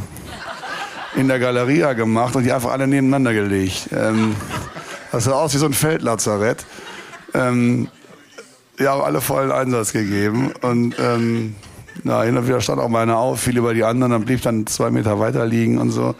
[1.16, 3.88] in der Galeria gemacht und die einfach alle nebeneinander gelegt.
[3.92, 4.36] Ähm,
[5.12, 6.64] das sah aus wie so ein Feldlazarett.
[7.34, 7.88] Ähm,
[8.78, 11.54] die haben alle vollen Einsatz gegeben und ähm,
[12.04, 14.42] na, hin und wieder stand auch mal einer auf, fiel über die anderen, dann blieb
[14.42, 16.14] dann zwei Meter weiter liegen und so.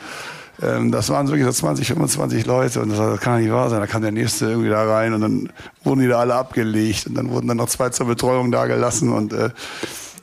[0.62, 3.80] Ähm, das waren wirklich so 20, 25 Leute und das, das kann nicht wahr sein.
[3.80, 5.52] Da kam der nächste irgendwie da rein und dann
[5.84, 9.12] wurden die da alle abgelegt und dann wurden dann noch zwei zur Betreuung da gelassen
[9.12, 9.50] und äh,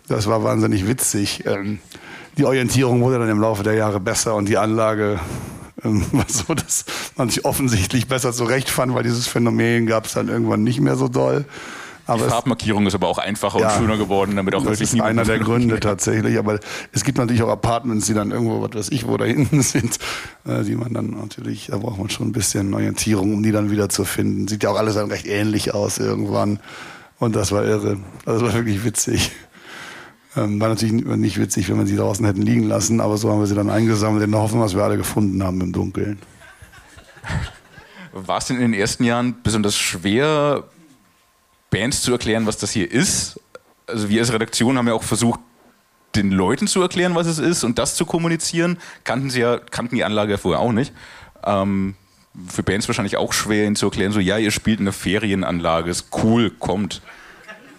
[0.08, 1.44] das war wahnsinnig witzig.
[1.46, 1.80] Ähm,
[2.38, 5.20] die Orientierung wurde dann im Laufe der Jahre besser und die Anlage
[5.84, 10.30] ähm, war so, dass man sich offensichtlich besser zurechtfand, weil dieses Phänomen gab es dann
[10.30, 11.46] irgendwann nicht mehr so doll.
[12.06, 14.94] Aber die Farbmarkierung ist aber auch einfacher ja, und schöner geworden, damit auch das wirklich
[14.94, 16.38] ist einer der Gründe tatsächlich.
[16.38, 16.60] Aber
[16.92, 20.00] es gibt natürlich auch Apartments, die dann irgendwo, was weiß ich, wo da hinten sind,
[20.46, 23.72] äh, die man dann natürlich, da braucht man schon ein bisschen Orientierung, um die dann
[23.72, 24.50] wieder zu finden.
[24.50, 26.60] Sieht ja auch alles dann recht ähnlich aus irgendwann.
[27.20, 27.98] Und das war irre.
[28.26, 29.32] Das war wirklich witzig.
[30.36, 33.40] Ähm, war natürlich nicht witzig, wenn wir sie draußen hätten liegen lassen, aber so haben
[33.40, 36.20] wir sie dann eingesammelt in der Hoffnung, dass wir alle gefunden haben im Dunkeln.
[38.12, 40.64] War es denn in den ersten Jahren besonders schwer,
[41.70, 43.40] Bands zu erklären, was das hier ist.
[43.88, 45.40] Also wir als Redaktion haben ja auch versucht,
[46.16, 48.78] den Leuten zu erklären, was es ist und das zu kommunizieren.
[49.04, 50.94] Kannten sie ja, kannten die Anlage ja vorher auch nicht.
[51.44, 51.96] Ähm,
[52.48, 55.90] für Bands wahrscheinlich auch schwer, ihnen zu erklären, so ja, ihr spielt in der Ferienanlage,
[55.90, 57.02] ist cool, kommt.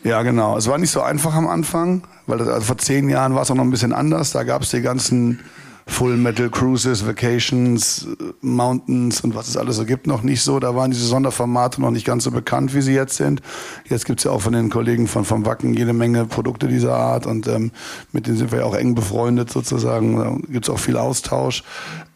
[0.05, 0.57] Ja, genau.
[0.57, 3.51] Es war nicht so einfach am Anfang, weil das, also vor zehn Jahren war es
[3.51, 4.33] auch noch ein bisschen anders.
[4.33, 5.41] Da gab es die ganzen
[5.87, 8.07] Full Metal Cruises, Vacations,
[8.43, 10.61] Mountains und was es alles so gibt, noch nicht so.
[10.61, 13.41] Da waren diese Sonderformate noch nicht ganz so bekannt, wie sie jetzt sind.
[13.89, 17.27] Jetzt gibt's ja auch von den Kollegen von vom Wacken jede Menge Produkte dieser Art
[17.27, 17.71] und ähm,
[18.13, 20.17] mit denen sind wir ja auch eng befreundet sozusagen.
[20.17, 21.65] Da gibt's auch viel Austausch.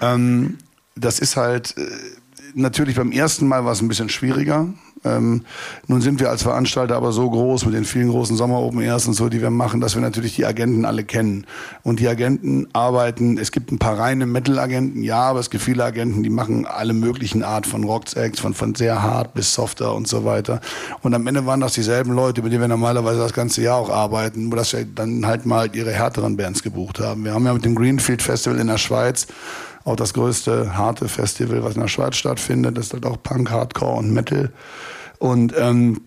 [0.01, 0.59] Ähm,
[0.95, 1.87] das ist halt äh,
[2.55, 4.69] natürlich beim ersten Mal war es ein bisschen schwieriger,
[5.05, 5.43] Ähm,
[5.87, 9.07] nun sind wir als Veranstalter aber so groß mit den vielen großen Sommer Open Airs
[9.07, 11.47] und so, die wir machen, dass wir natürlich die Agenten alle kennen.
[11.83, 15.85] Und die Agenten arbeiten, es gibt ein paar reine Metal-Agenten, ja, aber es gibt viele
[15.85, 20.09] Agenten, die machen alle möglichen Art von Rocks-Acts, von, von sehr hart bis softer und
[20.09, 20.61] so weiter.
[21.03, 23.91] Und am Ende waren das dieselben Leute, mit denen wir normalerweise das ganze Jahr auch
[23.91, 27.25] arbeiten, nur dass wir dann halt mal ihre härteren Bands gebucht haben.
[27.25, 29.27] Wir haben ja mit dem Greenfield Festival in der Schweiz
[29.89, 32.77] auch das größte harte Festival, was in der Schweiz stattfindet.
[32.77, 34.53] Das ist halt auch Punk, Hardcore und Metal.
[35.19, 36.01] Und ähm,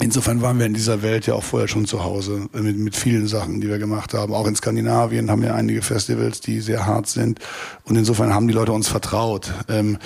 [0.00, 3.26] insofern waren wir in dieser Welt ja auch vorher schon zu Hause mit, mit vielen
[3.26, 4.32] Sachen, die wir gemacht haben.
[4.32, 7.40] Auch in Skandinavien haben wir einige Festivals, die sehr hart sind.
[7.84, 9.52] Und insofern haben die Leute uns vertraut.
[9.68, 9.98] Ähm,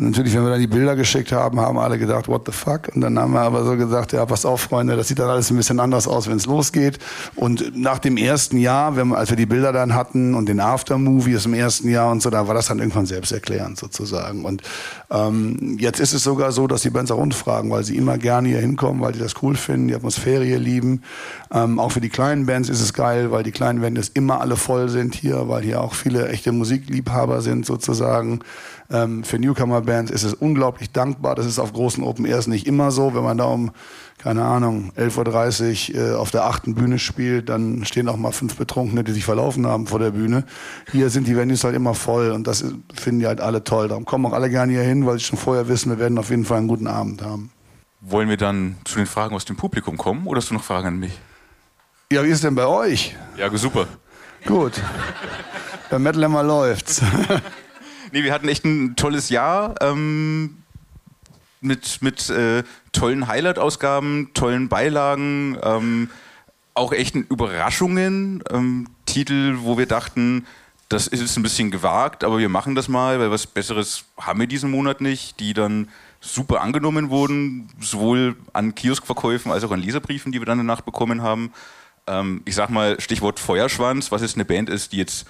[0.00, 2.88] Natürlich, wenn wir dann die Bilder geschickt haben, haben alle gedacht, what the fuck?
[2.94, 5.50] Und dann haben wir aber so gesagt, ja, pass auf, Freunde, das sieht dann alles
[5.50, 7.00] ein bisschen anders aus, wenn es losgeht.
[7.34, 11.34] Und nach dem ersten Jahr, wenn, als wir die Bilder dann hatten und den Aftermovie
[11.34, 14.44] aus dem ersten Jahr und so, da war das dann irgendwann selbsterklärend sozusagen.
[14.44, 14.62] Und
[15.10, 18.18] ähm, jetzt ist es sogar so, dass die Bands auch uns fragen, weil sie immer
[18.18, 21.02] gerne hier hinkommen, weil die das cool finden, die Atmosphäre hier lieben.
[21.52, 24.54] Ähm, auch für die kleinen Bands ist es geil, weil die kleinen Bands immer alle
[24.54, 28.42] voll sind hier, weil hier auch viele echte Musikliebhaber sind sozusagen.
[28.90, 31.34] Ähm, für Newcomer-Bands ist es unglaublich dankbar.
[31.34, 33.14] Das ist auf großen Open Airs nicht immer so.
[33.14, 33.70] Wenn man da um,
[34.16, 38.56] keine Ahnung, 11.30 Uhr äh, auf der achten Bühne spielt, dann stehen auch mal fünf
[38.56, 40.44] Betrunkene, die sich verlaufen haben vor der Bühne.
[40.90, 42.64] Hier sind die Venues halt immer voll und das
[42.94, 43.88] finden die halt alle toll.
[43.88, 46.30] Darum kommen auch alle gerne hier hin, weil sie schon vorher wissen, wir werden auf
[46.30, 47.50] jeden Fall einen guten Abend haben.
[48.00, 50.88] Wollen wir dann zu den Fragen aus dem Publikum kommen oder hast du noch Fragen
[50.88, 51.12] an mich?
[52.10, 53.14] Ja, wie ist es denn bei euch?
[53.36, 53.86] Ja, super.
[54.46, 54.80] Gut.
[55.90, 57.02] bei Metal Hammer läuft's.
[58.12, 60.62] Nee, wir hatten echt ein tolles Jahr ähm,
[61.60, 66.10] mit, mit äh, tollen Highlight-Ausgaben, tollen Beilagen, ähm,
[66.74, 68.42] auch echten Überraschungen.
[68.50, 70.46] Ähm, Titel, wo wir dachten,
[70.88, 74.40] das ist jetzt ein bisschen gewagt, aber wir machen das mal, weil was Besseres haben
[74.40, 75.88] wir diesen Monat nicht, die dann
[76.20, 81.22] super angenommen wurden, sowohl an Kioskverkäufen als auch an Leserbriefen, die wir dann danach bekommen
[81.22, 81.52] haben.
[82.06, 85.26] Ähm, ich sag mal Stichwort Feuerschwanz, was jetzt eine Band ist, die jetzt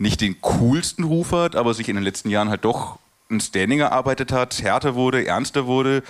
[0.00, 2.98] nicht den coolsten Ruf hat, aber sich in den letzten Jahren halt doch
[3.30, 6.02] ein Standing erarbeitet hat, härter wurde, ernster wurde.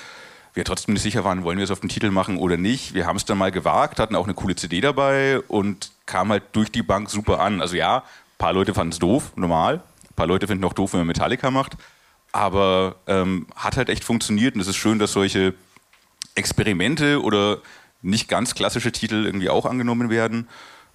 [0.55, 2.95] Wir trotzdem nicht sicher waren, wollen wir es auf den Titel machen oder nicht.
[2.95, 6.45] Wir haben es dann mal gewagt, hatten auch eine coole CD dabei und kam halt
[6.53, 7.61] durch die Bank super an.
[7.61, 9.83] Also ja, ein paar Leute fanden es doof, normal.
[10.09, 11.77] Ein paar Leute finden auch doof, wenn man Metallica macht.
[12.31, 15.55] Aber ähm, hat halt echt funktioniert und es ist schön, dass solche
[16.37, 17.59] Experimente oder
[18.03, 20.49] nicht ganz klassische Titel irgendwie auch angenommen werden.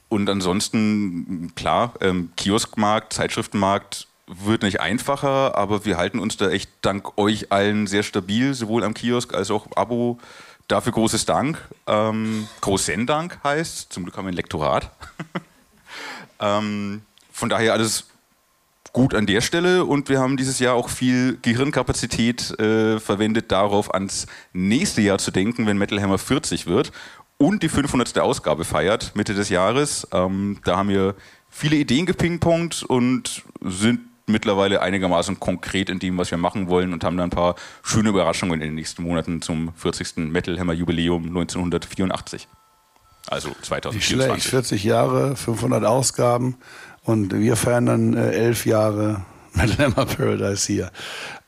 [0.09, 6.69] Und ansonsten, klar, ähm, Kioskmarkt, Zeitschriftenmarkt wird nicht einfacher, aber wir halten uns da echt
[6.81, 10.19] dank euch allen sehr stabil, sowohl am Kiosk als auch Abo.
[10.67, 11.59] Dafür großes Dank.
[11.85, 14.89] Ähm, großen Dank heißt, zum Glück haben wir ein Lektorat.
[16.39, 18.05] ähm, von daher alles
[18.91, 23.93] gut an der Stelle und wir haben dieses Jahr auch viel Gehirnkapazität äh, verwendet, darauf
[23.93, 26.91] ans nächste Jahr zu denken, wenn Metal Hammer 40 wird
[27.37, 28.17] und die 500.
[28.19, 30.07] Ausgabe feiert, Mitte des Jahres.
[30.11, 31.15] Ähm, da haben wir
[31.49, 37.03] viele Ideen gepingpongt und sind mittlerweile einigermaßen konkret in dem, was wir machen wollen und
[37.03, 40.17] haben da ein paar schöne Überraschungen in den nächsten Monaten zum 40.
[40.17, 42.47] Metal Hammer Jubiläum 1984.
[43.27, 43.95] Also 2024.
[43.95, 46.57] Nicht schlecht, 40 Jahre, 500 Ausgaben
[47.03, 50.91] und wir feiern dann äh, elf Jahre Metal Hammer Paradise hier.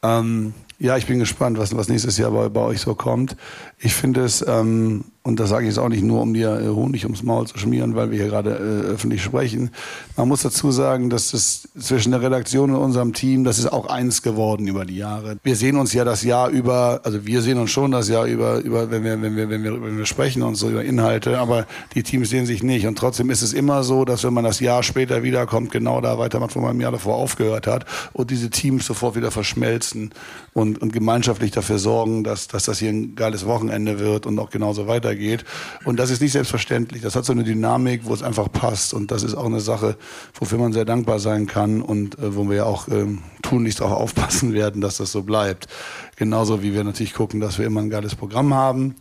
[0.03, 3.35] Ähm, ja, ich bin gespannt, was, was nächstes Jahr bei, bei euch so kommt.
[3.79, 6.69] Ich finde es, ähm, und das sage ich jetzt auch nicht nur, um dir äh,
[6.69, 9.71] Honig ums Maul zu schmieren, weil wir hier gerade äh, öffentlich sprechen.
[10.15, 13.87] Man muss dazu sagen, dass das zwischen der Redaktion und unserem Team, das ist auch
[13.87, 15.35] eins geworden über die Jahre.
[15.43, 18.59] Wir sehen uns ja das Jahr über, also wir sehen uns schon das Jahr über,
[18.59, 21.67] über wenn, wir, wenn, wir, wenn, wir, wenn wir sprechen und so über Inhalte, aber
[21.93, 22.87] die Teams sehen sich nicht.
[22.87, 26.17] Und trotzdem ist es immer so, dass wenn man das Jahr später wiederkommt, genau da
[26.17, 30.11] weitermacht, wo man im Jahr davor aufgehört hat und diese Teams sofort wieder verschmelzen
[30.53, 34.51] und, und gemeinschaftlich dafür sorgen, dass, dass das hier ein geiles Wochenende wird und auch
[34.51, 35.45] genauso weitergeht weitergeht.
[35.83, 37.01] Und das ist nicht selbstverständlich.
[37.01, 38.93] Das hat so eine Dynamik, wo es einfach passt.
[38.93, 39.97] Und das ist auch eine Sache,
[40.33, 43.91] wofür man sehr dankbar sein kann und äh, wo wir ja auch ähm, tunlichst auch
[43.91, 45.67] aufpassen werden, dass das so bleibt.
[46.15, 48.95] Genauso wie wir natürlich gucken, dass wir immer ein geiles Programm haben.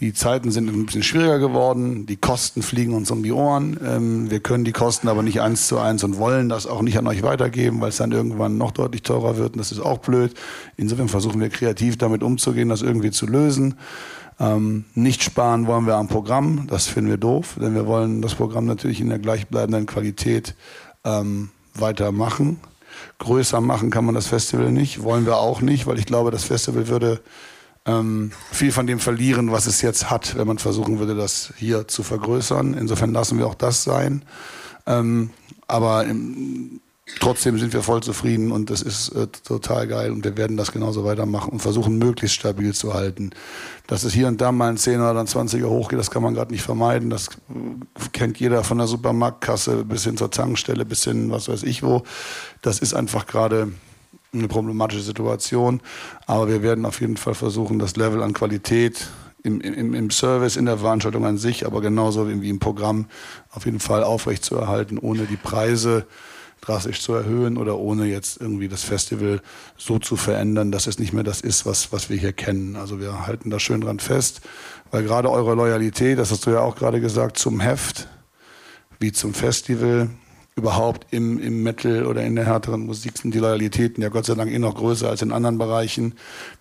[0.00, 2.04] Die Zeiten sind ein bisschen schwieriger geworden.
[2.04, 3.78] Die Kosten fliegen uns um die Ohren.
[3.82, 6.98] Ähm, wir können die Kosten aber nicht eins zu eins und wollen das auch nicht
[6.98, 9.54] an euch weitergeben, weil es dann irgendwann noch deutlich teurer wird.
[9.54, 10.34] Und das ist auch blöd.
[10.76, 13.76] Insofern versuchen wir kreativ damit umzugehen, das irgendwie zu lösen.
[14.38, 18.34] Ähm, nicht sparen wollen wir am Programm, das finden wir doof, denn wir wollen das
[18.34, 20.54] Programm natürlich in der gleichbleibenden Qualität
[21.04, 22.60] ähm, weitermachen.
[23.18, 26.44] Größer machen kann man das Festival nicht, wollen wir auch nicht, weil ich glaube, das
[26.44, 27.22] Festival würde
[27.86, 31.88] ähm, viel von dem verlieren, was es jetzt hat, wenn man versuchen würde, das hier
[31.88, 32.74] zu vergrößern.
[32.74, 34.22] Insofern lassen wir auch das sein.
[34.86, 35.30] Ähm,
[35.66, 36.80] aber im,
[37.20, 40.72] trotzdem sind wir voll zufrieden und das ist äh, total geil und wir werden das
[40.72, 43.30] genauso weitermachen und versuchen möglichst stabil zu halten.
[43.86, 46.34] Dass es hier und da mal ein 10er oder ein 20er hochgeht, das kann man
[46.34, 47.10] gerade nicht vermeiden.
[47.10, 51.62] Das äh, kennt jeder von der Supermarktkasse bis hin zur Tankstelle, bis hin was weiß
[51.62, 52.02] ich wo.
[52.62, 53.72] Das ist einfach gerade
[54.32, 55.80] eine problematische Situation.
[56.26, 59.08] Aber wir werden auf jeden Fall versuchen, das Level an Qualität
[59.42, 63.06] im, im, im Service, in der Veranstaltung an sich, aber genauso wie im Programm
[63.50, 66.06] auf jeden Fall aufrechtzuerhalten, ohne die Preise
[66.60, 69.40] drastisch zu erhöhen oder ohne jetzt irgendwie das Festival
[69.76, 72.76] so zu verändern, dass es nicht mehr das ist, was, was wir hier kennen.
[72.76, 74.40] Also wir halten da schön dran fest,
[74.90, 78.08] weil gerade eure Loyalität, das hast du ja auch gerade gesagt, zum Heft
[78.98, 80.08] wie zum Festival,
[80.58, 84.34] überhaupt im, im Metal oder in der härteren Musik sind die Loyalitäten ja Gott sei
[84.34, 86.14] Dank eh noch größer als in anderen Bereichen.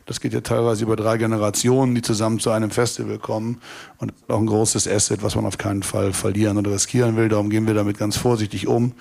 [0.05, 3.61] Das geht ja teilweise über drei Generationen, die zusammen zu einem Festival kommen
[3.97, 7.29] und auch ein großes Asset, was man auf keinen Fall verlieren oder riskieren will.
[7.29, 8.91] Darum gehen wir damit ganz vorsichtig um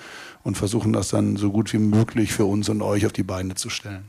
[0.45, 3.55] und versuchen das dann so gut wie möglich für uns und euch auf die Beine
[3.55, 4.07] zu stellen.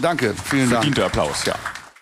[0.00, 0.82] Danke, vielen Dank.
[0.82, 1.54] Verdienter Applaus, ja.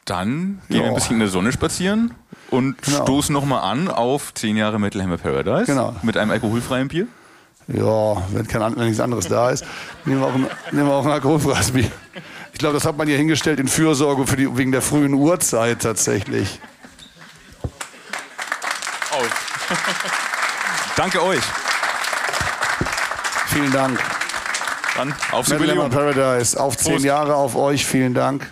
[0.06, 2.14] Dann gehen wir ein bisschen in der Sonne spazieren
[2.50, 3.02] und genau.
[3.02, 5.94] stoßen nochmal an auf 10 Jahre Metal Hammer Paradise genau.
[6.02, 7.06] mit einem alkoholfreien Bier.
[7.66, 9.62] Ja, wenn, kein, wenn nichts anderes da ist,
[10.06, 11.90] nehmen wir auch ein, nehmen wir auch ein alkoholfreies Bier.
[12.54, 15.82] Ich glaube, das hat man hier hingestellt in Fürsorge für die, wegen der frühen Uhrzeit
[15.82, 16.60] tatsächlich.
[19.12, 19.24] Oh.
[20.98, 21.40] Danke euch.
[23.46, 24.00] Vielen Dank.
[24.96, 26.58] Dann aufs Metal Hammer Paradise.
[26.58, 26.98] Auf zehn.
[26.98, 27.86] Jahre auf euch.
[27.86, 28.50] Vielen Dank.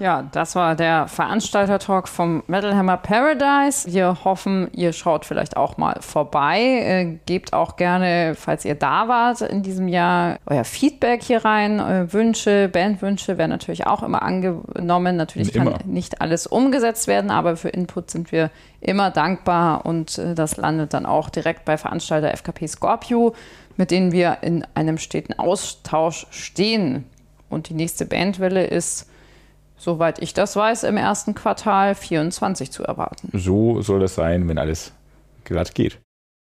[0.00, 3.92] Ja, das war der Veranstalter-Talk vom Metal Hammer Paradise.
[3.92, 6.58] Wir hoffen, ihr schaut vielleicht auch mal vorbei.
[6.58, 11.80] Äh, gebt auch gerne, falls ihr da wart in diesem Jahr, euer Feedback hier rein.
[11.80, 15.16] Eure Wünsche, Bandwünsche werden natürlich auch immer angenommen.
[15.16, 15.72] Natürlich immer.
[15.72, 20.56] kann nicht alles umgesetzt werden, aber für Input sind wir immer dankbar und äh, das
[20.56, 23.34] landet dann auch direkt bei Veranstalter FKP Scorpio,
[23.76, 27.04] mit denen wir in einem steten Austausch stehen.
[27.50, 29.09] Und die nächste Bandwelle ist
[29.80, 33.30] soweit ich das weiß, im ersten Quartal 24 zu erwarten.
[33.32, 34.92] So soll das sein, wenn alles
[35.44, 35.98] glatt geht.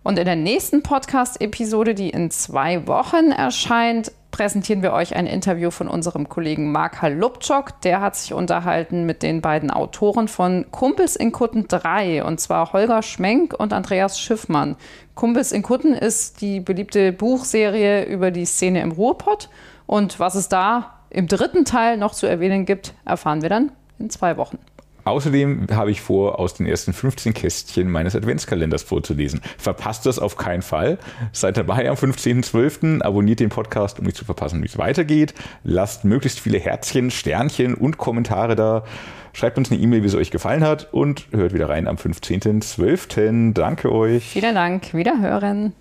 [0.03, 5.71] Und in der nächsten Podcast-Episode, die in zwei Wochen erscheint, präsentieren wir euch ein Interview
[5.71, 7.83] von unserem Kollegen Mark Halupczok.
[7.83, 12.73] Der hat sich unterhalten mit den beiden Autoren von Kumpels in Kutten 3, und zwar
[12.73, 14.77] Holger Schmenk und Andreas Schiffmann.
[15.15, 19.51] Kumpels in Kutten ist die beliebte Buchserie über die Szene im Ruhrpott.
[19.87, 24.11] Und was es da im dritten Teil noch zu erwähnen gibt, erfahren wir dann in
[24.11, 24.59] zwei Wochen.
[25.05, 29.41] Außerdem habe ich vor, aus den ersten 15 Kästchen meines Adventskalenders vorzulesen.
[29.59, 30.99] Verpasst das auf keinen Fall.
[31.33, 33.03] Seid dabei am 15.12.
[33.03, 35.35] Abonniert den Podcast, um nicht zu verpassen, wie es weitergeht.
[35.65, 38.85] Lasst möglichst viele Herzchen, Sternchen und Kommentare da.
[39.33, 43.53] Schreibt uns eine E-Mail, wie es euch gefallen hat und hört wieder rein am 15.12.
[43.53, 44.25] Danke euch.
[44.25, 44.93] Vielen Dank.
[44.93, 45.73] Wiederhören.